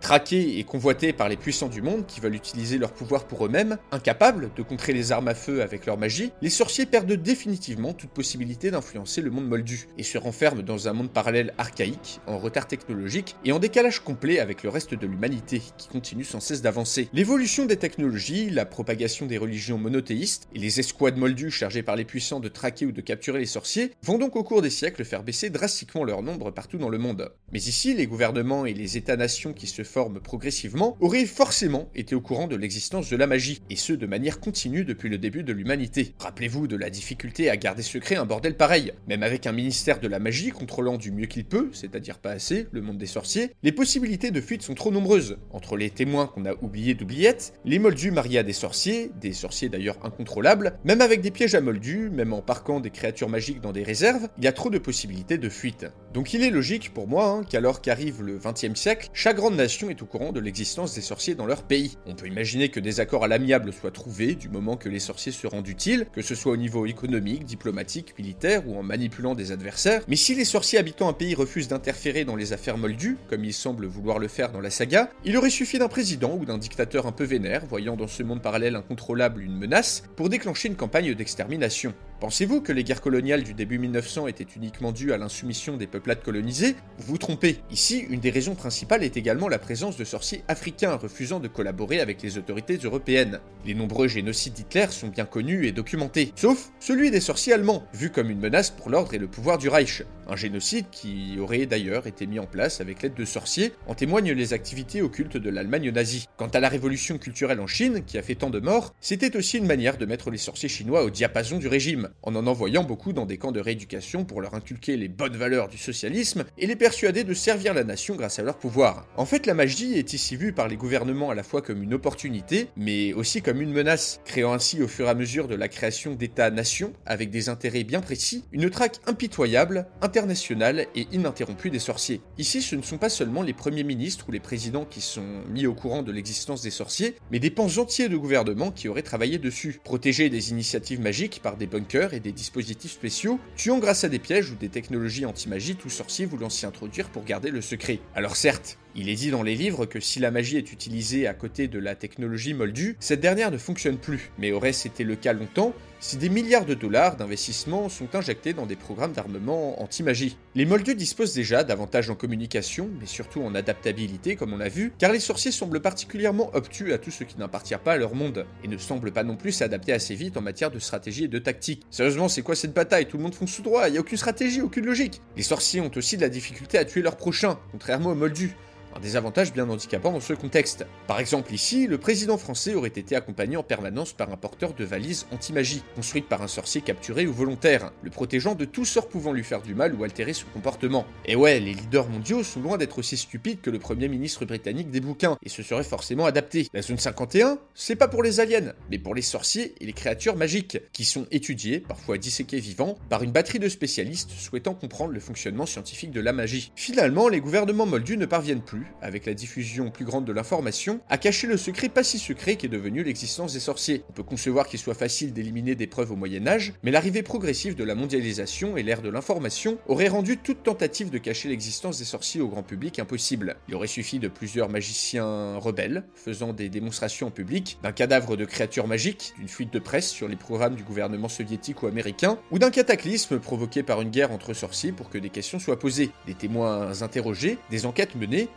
Traqués 0.02 0.60
et 0.60 0.64
convoités 0.64 1.14
par 1.14 1.30
les 1.30 1.38
puissants 1.38 1.68
du 1.68 1.82
monde 1.82 2.06
qui 2.06 2.20
veulent 2.20 2.36
utiliser 2.36 2.78
leur 2.78 2.92
pouvoir 2.92 3.26
pour 3.26 3.46
eux-mêmes, 3.46 3.78
incapables 3.92 4.52
de 4.56 4.64
contrer 4.64 4.94
les 4.94 5.12
armes 5.12 5.28
à 5.28 5.36
feu 5.36 5.62
avec 5.62 5.86
leur 5.86 5.98
magie, 5.98 6.32
les 6.42 6.50
sorciers 6.50 6.86
perdent 6.86 7.14
définitivement 7.14 7.94
toute 7.94 8.10
possibilité 8.10 8.72
d'influencer 8.72 9.22
le 9.22 9.32
monde 9.32 9.48
moldu 9.48 9.88
et 9.98 10.04
se 10.04 10.18
renferment 10.18 10.62
dans 10.62 10.88
un 10.88 10.94
monde 10.94 11.12
parallèle 11.12 11.54
archaïque, 11.58 12.20
en 12.28 12.38
retard 12.38 12.68
technologique 12.68 13.36
et 13.46 13.52
en 13.52 13.60
décalage 13.60 14.00
complet 14.00 14.40
avec 14.40 14.64
le 14.64 14.70
reste 14.70 14.94
de 14.94 15.08
l'humanité 15.08 15.62
qui 15.78 15.88
continue 15.88 16.24
sans 16.24 16.40
cesse 16.40 16.62
d'avancer. 16.62 17.10
L'évolution 17.14 17.66
des 17.66 17.78
technologies, 17.78 18.50
la 18.50 18.66
propagation 18.66 19.26
des 19.26 19.38
religions 19.38 19.78
monothéistes 19.78 20.48
et 20.54 20.60
les 20.60 20.80
escouades 20.80 21.18
moldues 21.18 21.52
chargées 21.52 21.84
par 21.84 21.96
les 21.96 22.06
puissants 22.06 22.40
de 22.40 22.48
traquer 22.48 22.86
ou 22.86 22.92
de 22.92 23.02
capturer 23.02 23.40
les 23.40 23.46
sorciers 23.46 23.92
vont 24.04 24.18
donc 24.18 24.36
au 24.36 24.44
cours 24.44 24.62
des 24.62 24.70
siècles 24.70 25.06
faire 25.06 25.24
baisser 25.24 25.50
drastiquement 25.50 26.04
leur 26.04 26.22
nombre 26.22 26.52
partout 26.52 26.78
dans 26.78 26.90
le 26.90 26.98
monde. 26.98 27.32
Mais 27.52 27.60
ici, 27.60 27.94
les 27.94 28.08
gouvernements 28.08 28.66
et 28.66 28.74
les 28.74 28.98
États-nations 28.98 29.54
qui 29.54 29.67
se 29.68 29.84
forment 29.84 30.20
progressivement 30.20 30.98
auraient 31.00 31.26
forcément 31.26 31.90
été 31.96 32.16
au 32.16 32.22
courant 32.22 32.48
de 32.48 32.56
l'existence 32.56 33.10
de 33.10 33.16
la 33.16 33.28
magie, 33.28 33.62
et 33.70 33.76
ce 33.76 33.94
de 33.94 34.06
manière 34.06 34.40
continue 34.40 34.86
depuis 34.86 35.10
le 35.10 35.18
début 35.18 35.44
de 35.44 35.54
l'humanité. 35.54 36.14
Rappelez-vous 36.20 36.68
de 36.68 36.76
la 36.76 36.90
difficulté 36.90 37.50
à 37.50 37.58
garder 37.58 37.84
secret 37.84 38.16
un 38.16 38.26
bordel 38.26 38.56
pareil. 38.56 38.94
Même 39.08 39.24
avec 39.24 39.48
un 39.48 39.52
ministère 39.52 40.00
de 40.00 40.08
la 40.08 40.20
magie 40.20 40.50
contrôlant 40.50 40.98
du 40.98 41.12
mieux 41.12 41.26
qu'il 41.26 41.46
peut, 41.46 41.70
c'est-à-dire 41.74 42.20
pas 42.20 42.32
assez, 42.32 42.68
le 42.72 42.82
monde 42.82 42.98
des 42.98 43.06
sorciers, 43.06 43.52
les 43.64 43.72
possibilités 43.72 44.32
de 44.32 44.42
fuite 44.42 44.62
sont 44.62 44.76
trop 44.76 44.92
nombreuses. 44.92 45.38
Entre 45.52 45.78
les 45.78 45.90
témoins 45.90 46.28
qu'on 46.28 46.46
a 46.46 46.54
oubliés 46.62 46.94
d'oubliettes, 46.94 47.54
les 47.66 47.80
moldus 47.80 48.12
mariés 48.12 48.40
à 48.40 48.44
des 48.44 48.54
sorciers, 48.54 49.12
des 49.22 49.34
sorciers 49.34 49.70
d'ailleurs 49.70 49.98
incontrôlables, 50.04 50.78
même 50.84 51.02
avec 51.02 51.22
des 51.22 51.32
pièges 51.32 51.56
à 51.56 51.62
moldus, 51.62 52.10
même 52.10 52.34
en 52.34 52.42
parquant 52.42 52.80
des 52.80 52.92
créatures 52.92 53.30
magiques 53.30 53.62
dans 53.62 53.72
des 53.72 53.84
réserves, 53.84 54.28
il 54.38 54.44
y 54.44 54.48
a 54.48 54.54
trop 54.54 54.70
de 54.70 54.78
possibilités 54.78 55.38
de 55.38 55.50
fuite. 55.50 55.86
Donc 56.14 56.34
il 56.34 56.44
est 56.44 56.50
logique 56.50 56.94
pour 56.94 57.08
moi 57.08 57.28
hein, 57.28 57.44
qu'alors 57.48 57.82
qu'arrive 57.82 58.24
le 58.24 58.38
20e 58.38 58.76
siècle, 58.76 59.10
chaque 59.14 59.40
nation 59.56 59.90
est 59.90 60.02
au 60.02 60.06
courant 60.06 60.32
de 60.32 60.40
l'existence 60.40 60.94
des 60.94 61.02
sorciers 61.02 61.36
dans 61.36 61.46
leur 61.46 61.64
pays. 61.64 61.98
On 62.06 62.16
peut 62.16 62.28
imaginer 62.28 62.70
que 62.70 62.80
des 62.80 63.00
accords 63.00 63.24
à 63.24 63.28
l'amiable 63.28 63.72
soient 63.72 63.92
trouvés 63.92 64.36
du 64.36 64.50
moment 64.50 64.76
que 64.76 64.90
les 64.90 65.00
sorciers 65.00 65.32
se 65.32 65.48
rendent 65.48 65.68
utiles, 65.68 66.08
que 66.14 66.22
ce 66.22 66.36
soit 66.36 66.52
au 66.52 66.58
niveau 66.58 66.86
économique, 66.86 67.46
diplomatique, 67.46 68.18
militaire 68.18 68.68
ou 68.68 68.78
en 68.78 68.84
manipulant 68.84 69.36
des 69.36 69.52
adversaires. 69.52 70.02
Mais 70.08 70.16
si 70.16 70.36
les 70.36 70.46
sorciers 70.46 70.80
habitant 70.80 71.08
un 71.08 71.14
pays 71.14 71.36
refusent 71.36 71.68
d'interférer 71.68 72.26
dans 72.26 72.36
les 72.36 72.54
affaires 72.54 72.78
moldues, 72.78 73.18
comme 73.30 73.46
ils 73.46 73.54
semblent 73.54 73.86
vouloir 73.86 74.20
le 74.20 74.28
faire 74.28 74.52
dans 74.52 74.62
la 74.62 74.70
saga, 74.70 75.10
il 75.24 75.38
aurait 75.38 75.50
suffi 75.50 75.80
d'un 75.80 75.88
président 75.88 76.36
ou 76.36 76.46
d'un 76.46 76.58
dictateur 76.58 77.08
un 77.08 77.12
peu 77.12 77.24
vénère, 77.24 77.66
voyant 77.66 77.96
dans 77.96 78.08
ce 78.08 78.24
monde 78.24 78.42
parallèle 78.42 78.76
incontrôlable 78.76 79.42
une 79.42 79.58
menace, 79.58 80.04
pour 80.16 80.30
déclencher 80.30 80.68
une 80.68 80.76
campagne 80.76 81.14
d'extermination. 81.14 81.94
Pensez-vous 82.20 82.62
que 82.62 82.72
les 82.72 82.84
guerres 82.84 83.02
coloniales 83.02 83.44
du 83.44 83.54
début 83.54 83.78
1900 83.78 84.26
étaient 84.26 84.48
uniquement 84.56 84.92
dues 84.92 85.14
à 85.14 85.20
l'insoumission 85.20 85.78
des 85.78 85.86
peuplades 85.86 86.24
colonisées? 86.24 86.76
Vous 86.98 87.12
vous 87.12 87.18
trompez. 87.20 87.60
Ici, 87.70 88.00
une 88.10 88.20
des 88.20 88.32
raisons 88.32 88.56
principales 88.56 89.04
est 89.04 89.18
également 89.18 89.48
la 89.48 89.60
présence 89.60 89.98
de 89.98 90.04
sorciers 90.04 90.44
africains 90.48 90.96
refusant 90.96 91.40
de 91.40 91.48
collaborer 91.48 92.00
avec 92.00 92.24
les 92.24 92.40
autorités 92.40 92.78
européennes. 92.78 93.40
Les 93.68 93.76
nombreux 93.76 94.08
génocides 94.08 94.54
d'Hitler 94.54 94.88
sont 94.90 95.10
bien 95.10 95.26
connus 95.26 95.68
et 95.68 95.72
documentés, 95.72 96.34
sauf 96.36 96.72
celui 96.80 97.12
des 97.12 97.20
sorciers 97.20 97.54
allemands, 97.54 97.86
vu 97.94 98.10
comme 98.10 98.32
une 98.32 98.40
menace 98.40 98.72
pour 98.72 98.90
l'ordre 98.90 99.14
et 99.14 99.20
le 99.20 99.28
pouvoir 99.28 99.60
du 99.60 99.70
Reich. 99.70 100.02
Un 100.28 100.36
génocide 100.36 100.88
qui 100.92 101.38
aurait 101.40 101.68
d'ailleurs 101.68 102.08
été 102.08 102.26
mis 102.26 102.40
en 102.40 102.48
place 102.48 102.82
avec 102.82 103.04
l'aide 103.04 103.14
de 103.14 103.26
sorciers, 103.26 103.74
en 103.86 103.94
témoignent 103.94 104.34
les 104.34 104.54
activités 104.54 105.04
occultes 105.04 105.38
de 105.38 105.50
l'Allemagne 105.52 105.92
nazie. 105.92 106.28
Quant 106.36 106.48
à 106.48 106.60
la 106.60 106.68
révolution 106.68 107.20
culturelle 107.20 107.60
en 107.60 107.68
Chine, 107.68 108.04
qui 108.06 108.18
a 108.18 108.24
fait 108.24 108.36
tant 108.36 108.50
de 108.50 108.60
morts, 108.60 108.96
c'était 109.02 109.38
aussi 109.38 109.60
une 109.60 109.68
manière 109.68 109.98
de 109.98 110.06
mettre 110.08 110.32
les 110.32 110.38
sorciers 110.40 110.68
chinois 110.68 111.04
au 111.04 111.12
diapason 111.12 111.60
du 111.60 111.68
régime 111.68 112.07
en 112.24 112.36
en 112.36 112.48
envoyant 112.48 112.84
beaucoup 112.84 113.14
dans 113.14 113.26
des 113.26 113.38
camps 113.38 113.52
de 113.52 113.60
rééducation 113.60 114.26
pour 114.26 114.42
leur 114.42 114.54
inculquer 114.54 114.96
les 114.98 115.08
bonnes 115.08 115.36
valeurs 115.38 115.68
du 115.68 115.78
socialisme 115.78 116.46
et 116.58 116.68
les 116.68 116.76
persuader 116.76 117.24
de 117.24 117.34
servir 117.34 117.74
la 117.74 117.84
nation 117.84 118.16
grâce 118.16 118.40
à 118.40 118.44
leur 118.44 118.58
pouvoir. 118.58 119.08
En 119.18 119.26
fait, 119.26 119.46
la 119.46 119.54
magie 119.54 119.96
est 119.96 120.14
ici 120.14 120.36
vue 120.36 120.54
par 120.54 120.68
les 120.68 120.78
gouvernements 120.78 121.30
à 121.30 121.36
la 121.36 121.44
fois 121.44 121.62
comme 121.62 121.84
une 121.84 121.94
opportunité, 121.94 122.68
mais 122.78 123.14
aussi 123.14 123.42
comme 123.42 123.62
une 123.62 123.72
menace, 123.72 124.20
créant 124.26 124.54
ainsi 124.54 124.82
au 124.82 124.88
fur 124.88 125.08
et 125.08 125.10
à 125.10 125.16
mesure 125.16 125.48
de 125.48 125.56
la 125.56 125.68
création 125.68 126.14
d'États-nations, 126.14 126.94
avec 127.06 127.30
des 127.30 127.50
intérêts 127.50 127.84
bien 127.84 128.02
précis, 128.02 128.44
une 128.52 128.70
traque 128.70 129.00
impitoyable, 129.06 129.88
internationale 130.02 130.86
et 130.96 131.08
ininterrompue 131.12 131.72
des 131.72 131.80
sorciers. 131.80 132.22
Ici, 132.38 132.62
ce 132.62 132.76
ne 132.76 132.82
sont 132.82 132.98
pas 132.98 133.10
seulement 133.10 133.42
les 133.42 133.54
premiers 133.54 133.84
ministres 133.84 134.26
ou 134.30 134.32
les 134.32 134.40
présidents 134.40 134.86
qui 134.86 135.02
sont 135.02 135.44
mis 135.50 135.66
au 135.66 135.74
courant 135.74 136.04
de 136.04 136.12
l'existence 136.12 136.62
des 136.62 136.72
sorciers, 136.72 137.16
mais 137.32 137.40
des 137.40 137.50
pans 137.50 137.78
entiers 137.78 138.10
de 138.10 138.18
gouvernements 138.18 138.72
qui 138.72 138.88
auraient 138.88 139.02
travaillé 139.02 139.38
dessus, 139.40 139.80
protéger 139.84 140.30
des 140.30 140.52
initiatives 140.52 141.02
magiques 141.02 141.42
par 141.42 141.58
des 141.58 141.68
bunkers 141.68 141.97
et 141.98 142.20
des 142.20 142.32
dispositifs 142.32 142.92
spéciaux, 142.92 143.40
tuant 143.56 143.80
grâce 143.80 144.04
à 144.04 144.10
des 144.10 144.20
pièges 144.20 144.52
ou 144.52 144.56
des 144.56 144.70
technologies 144.70 145.26
anti-magie 145.26 145.76
tout 145.76 145.90
sorcier 145.90 146.26
voulant 146.26 146.50
s'y 146.50 146.66
introduire 146.66 147.10
pour 147.10 147.24
garder 147.24 147.50
le 147.50 147.62
secret. 147.62 148.00
Alors 148.16 148.36
certes, 148.36 148.78
il 148.96 149.10
est 149.10 149.16
dit 149.16 149.32
dans 149.32 149.44
les 149.44 149.56
livres 149.56 149.86
que 149.86 150.00
si 150.00 150.20
la 150.20 150.32
magie 150.32 150.58
est 150.58 150.72
utilisée 150.72 151.28
à 151.28 151.34
côté 151.34 151.68
de 151.68 151.80
la 151.80 151.96
technologie 151.96 152.54
moldue, 152.54 152.96
cette 153.00 153.20
dernière 153.20 153.52
ne 153.52 153.58
fonctionne 153.58 153.98
plus, 153.98 154.32
mais 154.38 154.52
aurait 154.52 154.70
été 154.70 155.04
le 155.04 155.16
cas 155.16 155.34
longtemps 155.34 155.74
si 156.00 156.18
des 156.18 156.30
milliards 156.30 156.66
de 156.66 156.74
dollars 156.74 157.16
d'investissement 157.16 157.90
sont 157.90 158.16
injectés 158.16 158.54
dans 158.54 158.66
des 158.66 158.76
programmes 158.76 159.14
d'armement 159.14 159.82
anti-magie. 159.82 160.38
Les 160.56 160.66
moldus 160.66 160.96
disposent 160.96 161.34
déjà 161.34 161.64
d'avantages 161.64 162.10
en 162.10 162.16
communication, 162.16 162.90
mais 163.00 163.06
surtout 163.06 163.42
en 163.42 163.56
adaptabilité 163.56 164.36
comme 164.36 164.54
on 164.54 164.58
l'a 164.58 164.70
vu, 164.70 164.94
car 164.98 165.12
les 165.12 165.20
sorciers 165.20 165.52
semblent 165.52 165.82
particulièrement 165.82 166.50
obtus 166.54 166.94
à 166.94 166.98
tout 166.98 167.12
ce 167.12 167.24
qui 167.24 167.38
n'appartient 167.38 167.76
pas 167.84 167.94
à 167.94 167.98
leur 167.98 168.16
monde, 168.16 168.46
et 168.64 168.68
ne 168.68 168.78
semblent 168.78 169.12
pas 169.12 169.24
non 169.24 169.36
plus 169.36 169.52
s'adapter 169.52 169.94
assez 169.94 170.16
vite 170.16 170.38
en 170.38 170.42
matière 170.42 170.72
de 170.72 170.80
stratégie 170.80 171.26
et 171.26 171.28
de 171.28 171.40
tactique. 171.40 171.84
Sérieusement, 171.90 172.30
c'est 172.30 172.42
quoi 172.42 172.56
cette 172.56 172.74
bataille? 172.74 173.08
Tout 173.08 173.18
le 173.18 173.24
monde 173.24 173.36
fonce 173.36 173.56
tout 173.56 173.62
droit, 173.62 173.88
il 173.88 173.96
y 173.96 173.98
a 173.98 174.02
aucune 174.02 174.18
stratégie, 174.18 174.62
aucune 174.62 174.86
logique. 174.86 175.22
Les 175.36 175.44
sorciers 175.44 175.82
ont 175.82 175.92
aussi 175.96 176.18
de 176.18 176.22
la 176.22 176.30
difficulté 176.30 176.78
à 176.78 176.86
tuer 176.86 177.02
leurs 177.02 177.18
prochains, 177.18 177.60
contrairement 177.72 178.12
aux 178.12 178.16
moldus. 178.16 178.56
Un 178.96 179.00
désavantage 179.00 179.54
bien 179.54 179.70
handicapant 179.70 180.12
dans 180.12 180.20
ce 180.20 180.34
contexte. 180.34 180.86
Par 181.08 181.20
exemple 181.20 181.54
ici, 181.54 181.88
le 181.88 181.98
président 181.98 182.38
français 182.38 182.74
aurait 182.74 182.90
été 182.90 183.16
accompagné 183.16 183.58
en 183.58 183.64
permanence 183.64 184.14
par 184.14 184.32
un 184.32 184.38
porteur 184.38 184.74
de 184.74 184.86
valise 184.86 185.28
anti-magie, 185.32 185.84
construite 185.96 186.28
par 186.28 186.42
un 186.42 186.48
sorcier 186.48 186.82
capturé 186.82 187.28
ou 187.28 187.34
volontaire, 187.34 187.92
le 188.04 188.10
protégeant 188.10 188.56
de 188.56 188.66
tout 188.66 188.86
sort 188.86 189.08
pouvant 189.08 189.34
lui 189.34 189.44
faire 189.44 189.62
du 189.62 189.76
mal 189.76 189.94
ou 189.94 190.04
altérer 190.04 190.34
son 190.34 190.48
comportement. 190.54 191.06
Et 191.26 191.36
ouais, 191.36 191.60
les 191.60 191.74
leaders 191.74 192.10
mondiaux 192.10 192.44
sont 192.44 192.62
loin 192.62 192.78
d'être 192.78 193.00
aussi 193.00 193.18
stupides 193.18 193.62
que 193.62 193.70
le 193.70 193.80
premier 193.80 194.08
ministre 194.08 194.46
britannique 194.46 194.90
des 194.90 195.02
bouquins, 195.02 195.38
et 195.44 195.50
se 195.50 195.64
seraient 195.64 195.84
forcément 195.84 196.26
adaptés. 196.26 196.68
La 196.74 196.82
zone 196.82 196.98
51, 196.98 197.60
c'est 197.74 197.96
pas 197.96 198.08
pour 198.08 198.24
les 198.24 198.40
aliens, 198.40 198.74
mais 198.90 198.98
pour 198.98 199.16
les 199.16 199.22
sorciers 199.22 199.76
et 199.80 199.86
les 199.86 199.94
créatures 199.94 200.36
magiques, 200.36 200.80
qui 200.92 201.06
sont 201.06 201.28
étudiés, 201.32 201.80
parfois 201.80 202.18
disséqués 202.18 202.60
vivants, 202.60 202.98
par 203.10 203.24
une 203.24 203.32
batterie 203.32 203.60
de 203.60 203.70
spécialistes 203.70 204.32
souhaitant 204.32 204.74
comprendre 204.74 205.14
le 205.14 205.20
fonctionnement 205.20 205.66
scientifique 205.66 206.12
de 206.12 206.22
la 206.22 206.34
magie. 206.34 206.72
Finalement, 206.76 207.30
les 207.30 207.42
gouvernements 207.42 207.86
moldus 207.86 208.18
ne 208.18 208.26
parviennent 208.26 208.62
plus, 208.62 208.87
avec 209.02 209.26
la 209.26 209.34
diffusion 209.34 209.92
plus 209.92 210.06
grande 210.06 210.26
de 210.26 210.32
l'information, 210.32 211.00
à 211.10 211.18
cacher 211.18 211.48
le 211.48 211.58
secret 211.58 211.90
pas 211.90 212.04
si 212.04 212.20
secret 212.20 212.56
qui 212.56 212.66
est 212.66 212.70
devenu 212.70 213.04
l'existence 213.04 213.54
des 213.54 213.60
sorciers. 213.60 214.04
On 214.10 214.14
peut 214.14 214.24
concevoir 214.24 214.68
qu'il 214.68 214.80
soit 214.80 214.94
facile 214.94 215.34
d'éliminer 215.34 215.76
des 215.76 215.88
preuves 215.88 216.12
au 216.12 216.16
Moyen 216.16 216.48
Âge, 216.48 216.74
mais 216.84 216.92
l'arrivée 216.92 217.24
progressive 217.24 217.76
de 217.76 217.84
la 217.84 217.96
mondialisation 217.96 218.78
et 218.78 218.84
l'ère 218.84 219.02
de 219.02 219.10
l'information 219.10 219.78
aurait 219.88 220.08
rendu 220.08 220.38
toute 220.38 220.64
tentative 220.64 221.10
de 221.10 221.18
cacher 221.18 221.50
l'existence 221.50 222.00
des 222.00 222.06
sorciers 222.06 222.42
au 222.42 222.48
grand 222.48 222.64
public 222.64 223.00
impossible. 223.00 223.58
Il 223.68 223.76
aurait 223.76 223.88
suffi 223.88 224.20
de 224.20 224.28
plusieurs 224.28 224.70
magiciens 224.70 225.58
rebelles, 225.58 226.04
faisant 226.16 226.54
des 226.54 226.70
démonstrations 226.70 227.28
en 227.28 227.32
public, 227.32 227.78
d'un 227.84 227.92
cadavre 227.92 228.38
de 228.38 228.46
créatures 228.46 228.88
magiques, 228.88 229.34
d'une 229.38 229.48
fuite 229.48 229.74
de 229.74 229.80
presse 229.80 230.10
sur 230.10 230.28
les 230.28 230.36
programmes 230.36 230.76
du 230.76 230.84
gouvernement 230.84 231.30
soviétique 231.30 231.84
ou 231.84 231.88
américain, 231.88 232.40
ou 232.52 232.60
d'un 232.60 232.72
cataclysme 232.72 233.40
provoqué 233.40 233.84
par 233.84 234.02
une 234.02 234.10
guerre 234.10 234.32
entre 234.32 234.54
sorciers 234.54 234.92
pour 234.92 235.10
que 235.10 235.18
des 235.18 235.30
questions 235.30 235.60
soient 235.60 235.80
posées, 235.80 236.12
des 236.26 236.34
témoins 236.34 237.02
interrogés, 237.02 237.58
des 237.70 237.86
enquêtes 237.86 238.16
menées, 238.16 238.50